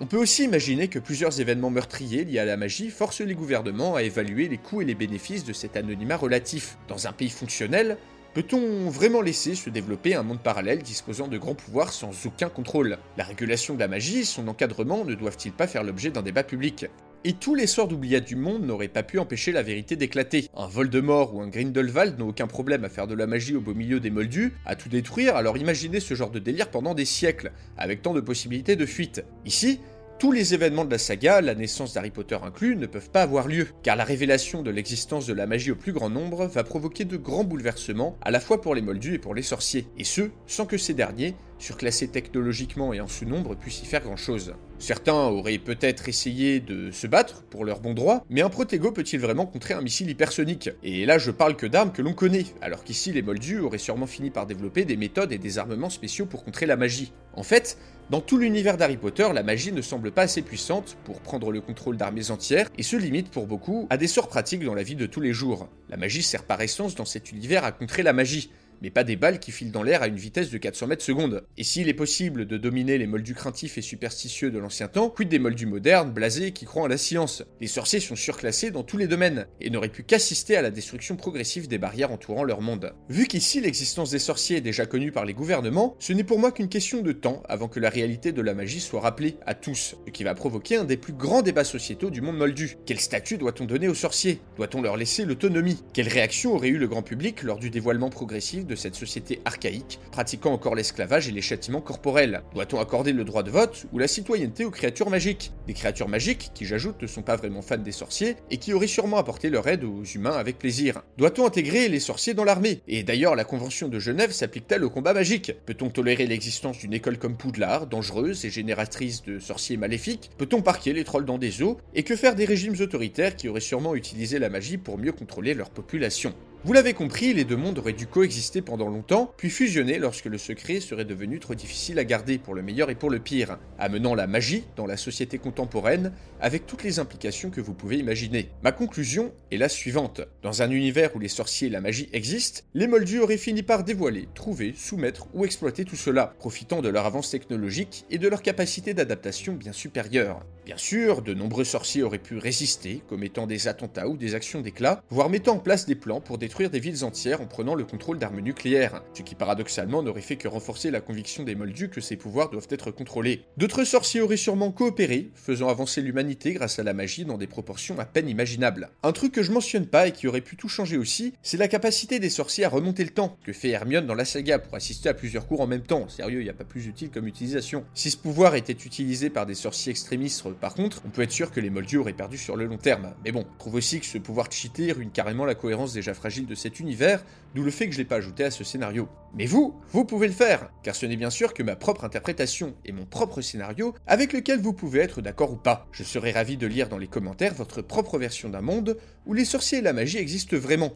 On 0.00 0.06
peut 0.06 0.16
aussi 0.16 0.44
imaginer 0.44 0.88
que 0.88 0.98
plusieurs 0.98 1.40
événements 1.40 1.70
meurtriers 1.70 2.24
liés 2.24 2.38
à 2.38 2.44
la 2.44 2.56
magie 2.56 2.90
forcent 2.90 3.20
les 3.20 3.34
gouvernements 3.34 3.94
à 3.94 4.02
évaluer 4.02 4.48
les 4.48 4.58
coûts 4.58 4.82
et 4.82 4.84
les 4.84 4.94
bénéfices 4.94 5.44
de 5.44 5.52
cet 5.52 5.76
anonymat 5.76 6.16
relatif. 6.16 6.76
Dans 6.88 7.06
un 7.06 7.12
pays 7.12 7.30
fonctionnel, 7.30 7.96
Peut-on 8.32 8.88
vraiment 8.90 9.22
laisser 9.22 9.56
se 9.56 9.70
développer 9.70 10.14
un 10.14 10.22
monde 10.22 10.38
parallèle 10.38 10.84
disposant 10.84 11.26
de 11.26 11.36
grands 11.36 11.56
pouvoirs 11.56 11.92
sans 11.92 12.12
aucun 12.26 12.48
contrôle? 12.48 12.98
La 13.16 13.24
régulation 13.24 13.74
de 13.74 13.80
la 13.80 13.88
magie, 13.88 14.24
son 14.24 14.46
encadrement 14.46 15.04
ne 15.04 15.16
doivent-ils 15.16 15.50
pas 15.50 15.66
faire 15.66 15.82
l'objet 15.82 16.10
d'un 16.10 16.22
débat 16.22 16.44
public? 16.44 16.86
Et 17.24 17.34
tous 17.34 17.54
les 17.54 17.66
sorts 17.66 17.88
d'oubliats 17.88 18.20
du 18.20 18.36
monde 18.36 18.64
n'auraient 18.64 18.88
pas 18.88 19.02
pu 19.02 19.18
empêcher 19.18 19.52
la 19.52 19.62
vérité 19.62 19.96
d'éclater. 19.96 20.48
Un 20.56 20.66
Voldemort 20.66 21.34
ou 21.34 21.40
un 21.40 21.48
Grindelwald 21.48 22.18
n'ont 22.18 22.28
aucun 22.28 22.46
problème 22.46 22.84
à 22.84 22.88
faire 22.88 23.06
de 23.06 23.14
la 23.14 23.26
magie 23.26 23.56
au 23.56 23.60
beau 23.60 23.74
milieu 23.74 24.00
des 24.00 24.10
moldus, 24.10 24.54
à 24.64 24.76
tout 24.76 24.88
détruire, 24.88 25.36
alors 25.36 25.58
imaginez 25.58 26.00
ce 26.00 26.14
genre 26.14 26.30
de 26.30 26.38
délire 26.38 26.70
pendant 26.70 26.94
des 26.94 27.04
siècles, 27.04 27.52
avec 27.76 28.02
tant 28.02 28.14
de 28.14 28.20
possibilités 28.20 28.76
de 28.76 28.86
fuite. 28.86 29.24
Ici, 29.44 29.80
tous 30.18 30.32
les 30.32 30.52
événements 30.52 30.84
de 30.84 30.90
la 30.90 30.98
saga, 30.98 31.40
la 31.40 31.54
naissance 31.54 31.94
d'Harry 31.94 32.10
Potter 32.10 32.36
inclus, 32.42 32.76
ne 32.76 32.86
peuvent 32.86 33.10
pas 33.10 33.22
avoir 33.22 33.48
lieu, 33.48 33.68
car 33.82 33.96
la 33.96 34.04
révélation 34.04 34.62
de 34.62 34.70
l'existence 34.70 35.26
de 35.26 35.32
la 35.32 35.46
magie 35.46 35.70
au 35.70 35.76
plus 35.76 35.92
grand 35.92 36.10
nombre 36.10 36.46
va 36.46 36.62
provoquer 36.62 37.06
de 37.06 37.16
grands 37.16 37.44
bouleversements, 37.44 38.18
à 38.20 38.30
la 38.30 38.40
fois 38.40 38.60
pour 38.60 38.74
les 38.74 38.82
moldus 38.82 39.14
et 39.14 39.18
pour 39.18 39.34
les 39.34 39.42
sorciers, 39.42 39.86
et 39.96 40.04
ce, 40.04 40.30
sans 40.46 40.66
que 40.66 40.76
ces 40.76 40.92
derniers, 40.92 41.34
surclassés 41.58 42.08
technologiquement 42.08 42.92
et 42.92 43.00
en 43.00 43.08
sous-nombre, 43.08 43.54
puissent 43.54 43.82
y 43.82 43.86
faire 43.86 44.02
grand-chose. 44.02 44.54
Certains 44.80 45.12
auraient 45.12 45.58
peut-être 45.58 46.08
essayé 46.08 46.58
de 46.58 46.90
se 46.90 47.06
battre 47.06 47.42
pour 47.42 47.66
leur 47.66 47.80
bon 47.80 47.92
droit, 47.92 48.24
mais 48.30 48.40
un 48.40 48.48
protégo 48.48 48.92
peut-il 48.92 49.20
vraiment 49.20 49.44
contrer 49.44 49.74
un 49.74 49.82
missile 49.82 50.08
hypersonique? 50.08 50.70
Et 50.82 51.04
là 51.04 51.18
je 51.18 51.30
parle 51.30 51.54
que 51.54 51.66
d'armes 51.66 51.92
que 51.92 52.00
l'on 52.00 52.14
connaît, 52.14 52.46
alors 52.62 52.82
qu'ici 52.82 53.12
les 53.12 53.20
moldus 53.20 53.60
auraient 53.60 53.76
sûrement 53.76 54.06
fini 54.06 54.30
par 54.30 54.46
développer 54.46 54.86
des 54.86 54.96
méthodes 54.96 55.32
et 55.32 55.38
des 55.38 55.58
armements 55.58 55.90
spéciaux 55.90 56.24
pour 56.24 56.44
contrer 56.44 56.64
la 56.64 56.76
magie. 56.76 57.12
En 57.34 57.42
fait, 57.42 57.76
dans 58.08 58.22
tout 58.22 58.38
l'univers 58.38 58.78
d'Harry 58.78 58.96
Potter, 58.96 59.28
la 59.34 59.42
magie 59.42 59.70
ne 59.70 59.82
semble 59.82 60.12
pas 60.12 60.22
assez 60.22 60.40
puissante 60.40 60.96
pour 61.04 61.20
prendre 61.20 61.52
le 61.52 61.60
contrôle 61.60 61.98
d'armées 61.98 62.30
entières 62.30 62.70
et 62.78 62.82
se 62.82 62.96
limite 62.96 63.30
pour 63.30 63.46
beaucoup 63.46 63.86
à 63.90 63.98
des 63.98 64.08
sorts 64.08 64.28
pratiques 64.28 64.64
dans 64.64 64.74
la 64.74 64.82
vie 64.82 64.96
de 64.96 65.04
tous 65.04 65.20
les 65.20 65.34
jours. 65.34 65.68
La 65.90 65.98
magie 65.98 66.22
sert 66.22 66.44
par 66.44 66.62
essence 66.62 66.94
dans 66.94 67.04
cet 67.04 67.32
univers 67.32 67.64
à 67.64 67.72
contrer 67.72 68.02
la 68.02 68.14
magie, 68.14 68.50
mais 68.82 68.90
pas 68.90 69.04
des 69.04 69.16
balles 69.16 69.40
qui 69.40 69.52
filent 69.52 69.72
dans 69.72 69.82
l'air 69.82 70.02
à 70.02 70.08
une 70.08 70.16
vitesse 70.16 70.50
de 70.50 70.58
400 70.58 70.86
mètres 70.86 71.04
secondes. 71.04 71.44
Et 71.56 71.64
s'il 71.64 71.88
est 71.88 71.94
possible 71.94 72.46
de 72.46 72.56
dominer 72.56 72.98
les 72.98 73.06
moldus 73.06 73.34
craintifs 73.34 73.78
et 73.78 73.82
superstitieux 73.82 74.50
de 74.50 74.58
l'ancien 74.58 74.88
temps, 74.88 75.10
quid 75.10 75.28
des 75.28 75.38
moldus 75.38 75.66
modernes, 75.66 76.12
blasés, 76.12 76.52
qui 76.52 76.64
croient 76.64 76.84
en 76.84 76.88
la 76.88 76.98
science? 76.98 77.42
Les 77.60 77.66
sorciers 77.66 78.00
sont 78.00 78.16
surclassés 78.16 78.70
dans 78.70 78.82
tous 78.82 78.96
les 78.96 79.06
domaines, 79.06 79.46
et 79.60 79.70
n'auraient 79.70 79.88
pu 79.88 80.02
qu'assister 80.02 80.56
à 80.56 80.62
la 80.62 80.70
destruction 80.70 81.16
progressive 81.16 81.68
des 81.68 81.78
barrières 81.78 82.12
entourant 82.12 82.44
leur 82.44 82.60
monde. 82.60 82.94
Vu 83.08 83.26
qu'ici 83.26 83.60
l'existence 83.60 84.10
des 84.10 84.18
sorciers 84.18 84.58
est 84.58 84.62
déjà 84.62 84.86
connue 84.86 85.12
par 85.12 85.24
les 85.24 85.34
gouvernements, 85.34 85.96
ce 85.98 86.12
n'est 86.12 86.24
pour 86.24 86.38
moi 86.38 86.52
qu'une 86.52 86.68
question 86.68 87.02
de 87.02 87.12
temps 87.12 87.42
avant 87.48 87.68
que 87.68 87.80
la 87.80 87.90
réalité 87.90 88.32
de 88.32 88.42
la 88.42 88.54
magie 88.54 88.80
soit 88.80 89.00
rappelée 89.00 89.36
à 89.46 89.54
tous, 89.54 89.96
ce 90.06 90.10
qui 90.10 90.24
va 90.24 90.34
provoquer 90.34 90.76
un 90.76 90.84
des 90.84 90.96
plus 90.96 91.12
grands 91.12 91.42
débats 91.42 91.64
sociétaux 91.64 92.10
du 92.10 92.20
monde 92.20 92.36
moldu. 92.36 92.76
Quel 92.86 93.00
statut 93.00 93.38
doit-on 93.38 93.64
donner 93.64 93.88
aux 93.88 93.94
sorciers? 93.94 94.40
Doit-on 94.56 94.82
leur 94.82 94.96
laisser 94.96 95.24
l'autonomie? 95.24 95.82
Quelle 95.92 96.08
réaction 96.08 96.54
aurait 96.54 96.68
eu 96.68 96.78
le 96.78 96.88
grand 96.88 97.02
public 97.02 97.42
lors 97.42 97.58
du 97.58 97.70
dévoilement 97.70 98.10
progressif 98.10 98.66
de 98.70 98.76
cette 98.76 98.94
société 98.94 99.40
archaïque, 99.44 99.98
pratiquant 100.12 100.52
encore 100.52 100.74
l'esclavage 100.74 101.28
et 101.28 101.32
les 101.32 101.42
châtiments 101.42 101.80
corporels. 101.80 102.42
Doit-on 102.54 102.80
accorder 102.80 103.12
le 103.12 103.24
droit 103.24 103.42
de 103.42 103.50
vote 103.50 103.86
ou 103.92 103.98
la 103.98 104.08
citoyenneté 104.08 104.64
aux 104.64 104.70
créatures 104.70 105.10
magiques? 105.10 105.52
Des 105.66 105.74
créatures 105.74 106.08
magiques 106.08 106.52
qui, 106.54 106.64
j'ajoute, 106.64 107.02
ne 107.02 107.06
sont 107.06 107.22
pas 107.22 107.36
vraiment 107.36 107.62
fans 107.62 107.76
des 107.76 107.92
sorciers 107.92 108.36
et 108.50 108.56
qui 108.56 108.72
auraient 108.72 108.86
sûrement 108.86 109.18
apporté 109.18 109.50
leur 109.50 109.66
aide 109.66 109.84
aux 109.84 110.04
humains 110.04 110.36
avec 110.36 110.58
plaisir. 110.58 111.02
Doit-on 111.18 111.46
intégrer 111.46 111.88
les 111.88 112.00
sorciers 112.00 112.34
dans 112.34 112.44
l'armée? 112.44 112.80
Et 112.86 113.02
d'ailleurs, 113.02 113.34
la 113.34 113.44
Convention 113.44 113.88
de 113.88 113.98
Genève 113.98 114.32
s'applique-t-elle 114.32 114.84
au 114.84 114.90
combat 114.90 115.12
magique? 115.12 115.52
Peut-on 115.66 115.90
tolérer 115.90 116.26
l'existence 116.26 116.78
d'une 116.78 116.94
école 116.94 117.18
comme 117.18 117.36
Poudlard, 117.36 117.88
dangereuse 117.88 118.44
et 118.44 118.50
génératrice 118.50 119.22
de 119.24 119.40
sorciers 119.40 119.76
maléfiques? 119.76 120.30
Peut-on 120.38 120.62
parquer 120.62 120.92
les 120.92 121.04
trolls 121.04 121.24
dans 121.24 121.38
des 121.38 121.62
eaux? 121.62 121.78
Et 121.94 122.04
que 122.04 122.14
faire 122.14 122.36
des 122.36 122.44
régimes 122.44 122.76
autoritaires 122.80 123.34
qui 123.34 123.48
auraient 123.48 123.60
sûrement 123.60 123.96
utilisé 123.96 124.38
la 124.38 124.48
magie 124.48 124.78
pour 124.78 124.96
mieux 124.96 125.12
contrôler 125.12 125.54
leur 125.54 125.70
population? 125.70 126.32
Vous 126.62 126.74
l'avez 126.74 126.92
compris, 126.92 127.32
les 127.32 127.44
deux 127.44 127.56
mondes 127.56 127.78
auraient 127.78 127.94
dû 127.94 128.06
coexister 128.06 128.60
pendant 128.60 128.90
longtemps, 128.90 129.32
puis 129.38 129.48
fusionner 129.48 129.98
lorsque 129.98 130.26
le 130.26 130.36
secret 130.36 130.80
serait 130.80 131.06
devenu 131.06 131.40
trop 131.40 131.54
difficile 131.54 131.98
à 131.98 132.04
garder 132.04 132.36
pour 132.36 132.54
le 132.54 132.60
meilleur 132.60 132.90
et 132.90 132.94
pour 132.94 133.08
le 133.08 133.18
pire, 133.18 133.56
amenant 133.78 134.14
la 134.14 134.26
magie 134.26 134.64
dans 134.76 134.84
la 134.84 134.98
société 134.98 135.38
contemporaine 135.38 136.12
avec 136.38 136.66
toutes 136.66 136.82
les 136.82 136.98
implications 136.98 137.48
que 137.48 137.62
vous 137.62 137.72
pouvez 137.72 137.96
imaginer. 137.96 138.50
Ma 138.62 138.72
conclusion 138.72 139.32
est 139.50 139.56
la 139.56 139.70
suivante. 139.70 140.20
Dans 140.42 140.60
un 140.60 140.70
univers 140.70 141.16
où 141.16 141.18
les 141.18 141.28
sorciers 141.28 141.68
et 141.68 141.70
la 141.70 141.80
magie 141.80 142.10
existent, 142.12 142.60
les 142.74 142.86
moldus 142.86 143.20
auraient 143.20 143.38
fini 143.38 143.62
par 143.62 143.82
dévoiler, 143.82 144.28
trouver, 144.34 144.74
soumettre 144.76 145.28
ou 145.32 145.46
exploiter 145.46 145.86
tout 145.86 145.96
cela, 145.96 146.34
profitant 146.38 146.82
de 146.82 146.90
leur 146.90 147.06
avance 147.06 147.30
technologique 147.30 148.04
et 148.10 148.18
de 148.18 148.28
leur 148.28 148.42
capacité 148.42 148.92
d'adaptation 148.92 149.54
bien 149.54 149.72
supérieure. 149.72 150.44
Bien 150.66 150.76
sûr, 150.76 151.22
de 151.22 151.32
nombreux 151.32 151.64
sorciers 151.64 152.02
auraient 152.02 152.18
pu 152.18 152.36
résister, 152.36 153.02
commettant 153.08 153.46
des 153.46 153.66
attentats 153.66 154.08
ou 154.08 154.16
des 154.16 154.34
actions 154.34 154.60
d'éclat, 154.60 155.02
voire 155.08 155.30
mettant 155.30 155.54
en 155.54 155.58
place 155.58 155.86
des 155.86 155.94
plans 155.94 156.20
pour 156.20 156.36
détruire 156.36 156.70
des 156.70 156.80
villes 156.80 157.02
entières 157.02 157.40
en 157.40 157.46
prenant 157.46 157.74
le 157.74 157.84
contrôle 157.84 158.18
d'armes 158.18 158.40
nucléaires, 158.40 159.02
ce 159.14 159.22
qui 159.22 159.34
paradoxalement 159.34 160.02
n'aurait 160.02 160.20
fait 160.20 160.36
que 160.36 160.48
renforcer 160.48 160.90
la 160.90 161.00
conviction 161.00 161.44
des 161.44 161.54
Moldus 161.54 161.88
que 161.88 162.02
ces 162.02 162.16
pouvoirs 162.16 162.50
doivent 162.50 162.68
être 162.70 162.90
contrôlés. 162.90 163.44
D'autres 163.56 163.84
sorciers 163.84 164.20
auraient 164.20 164.36
sûrement 164.36 164.70
coopéré, 164.70 165.30
faisant 165.34 165.68
avancer 165.68 166.02
l'humanité 166.02 166.52
grâce 166.52 166.78
à 166.78 166.82
la 166.82 166.92
magie 166.92 167.24
dans 167.24 167.38
des 167.38 167.46
proportions 167.46 167.98
à 167.98 168.04
peine 168.04 168.28
imaginables. 168.28 168.90
Un 169.02 169.12
truc 169.12 169.32
que 169.32 169.42
je 169.42 169.52
mentionne 169.52 169.86
pas 169.86 170.08
et 170.08 170.12
qui 170.12 170.28
aurait 170.28 170.42
pu 170.42 170.56
tout 170.56 170.68
changer 170.68 170.98
aussi, 170.98 171.32
c'est 171.42 171.56
la 171.56 171.68
capacité 171.68 172.18
des 172.18 172.30
sorciers 172.30 172.64
à 172.64 172.68
remonter 172.68 173.04
le 173.04 173.10
temps, 173.10 173.38
que 173.44 173.54
fait 173.54 173.70
Hermione 173.70 174.06
dans 174.06 174.14
la 174.14 174.26
saga 174.26 174.58
pour 174.58 174.74
assister 174.74 175.08
à 175.08 175.14
plusieurs 175.14 175.46
cours 175.46 175.62
en 175.62 175.66
même 175.66 175.82
temps. 175.82 176.08
Sérieux, 176.08 176.42
n'y 176.42 176.50
a 176.50 176.54
pas 176.54 176.64
plus 176.64 176.86
utile 176.86 177.10
comme 177.10 177.26
utilisation. 177.26 177.84
Si 177.94 178.10
ce 178.10 178.16
pouvoir 178.16 178.54
était 178.54 178.72
utilisé 178.72 179.30
par 179.30 179.46
des 179.46 179.54
sorciers 179.54 179.90
extrémistes 179.90 180.40
par 180.60 180.74
contre, 180.74 181.00
on 181.06 181.08
peut 181.08 181.22
être 181.22 181.32
sûr 181.32 181.50
que 181.50 181.60
les 181.60 181.70
Moldus 181.70 181.96
auraient 181.96 182.12
perdu 182.12 182.36
sur 182.36 182.54
le 182.54 182.66
long 182.66 182.76
terme. 182.76 183.14
Mais 183.24 183.32
bon, 183.32 183.46
je 183.54 183.58
trouve 183.58 183.74
aussi 183.76 183.98
que 183.98 184.06
ce 184.06 184.18
pouvoir 184.18 184.52
cheater 184.52 184.92
ruine 184.92 185.10
carrément 185.10 185.46
la 185.46 185.54
cohérence 185.54 185.94
déjà 185.94 186.12
fragile 186.12 186.46
de 186.46 186.54
cet 186.54 186.80
univers, 186.80 187.24
d'où 187.54 187.62
le 187.62 187.70
fait 187.70 187.86
que 187.86 187.92
je 187.92 187.98
l'ai 187.98 188.04
pas 188.04 188.16
ajouté 188.16 188.44
à 188.44 188.50
ce 188.50 188.62
scénario. 188.62 189.08
Mais 189.34 189.46
vous, 189.46 189.80
vous 189.92 190.04
pouvez 190.04 190.26
le 190.26 190.34
faire, 190.34 190.70
car 190.82 190.94
ce 190.94 191.06
n'est 191.06 191.16
bien 191.16 191.30
sûr 191.30 191.54
que 191.54 191.62
ma 191.62 191.76
propre 191.76 192.04
interprétation 192.04 192.74
et 192.84 192.92
mon 192.92 193.06
propre 193.06 193.40
scénario 193.40 193.94
avec 194.06 194.34
lequel 194.34 194.60
vous 194.60 194.74
pouvez 194.74 195.00
être 195.00 195.22
d'accord 195.22 195.52
ou 195.52 195.56
pas. 195.56 195.88
Je 195.92 196.04
serais 196.04 196.32
ravi 196.32 196.58
de 196.58 196.66
lire 196.66 196.88
dans 196.88 196.98
les 196.98 197.08
commentaires 197.08 197.54
votre 197.54 197.80
propre 197.80 198.18
version 198.18 198.50
d'un 198.50 198.60
monde 198.60 198.98
où 199.24 199.32
les 199.32 199.46
sorciers 199.46 199.78
et 199.78 199.82
la 199.82 199.94
magie 199.94 200.18
existent 200.18 200.56
vraiment. 200.56 200.92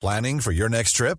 Planning 0.00 0.40
for 0.40 0.52
your 0.52 0.68
next 0.68 0.96
trip? 0.96 1.18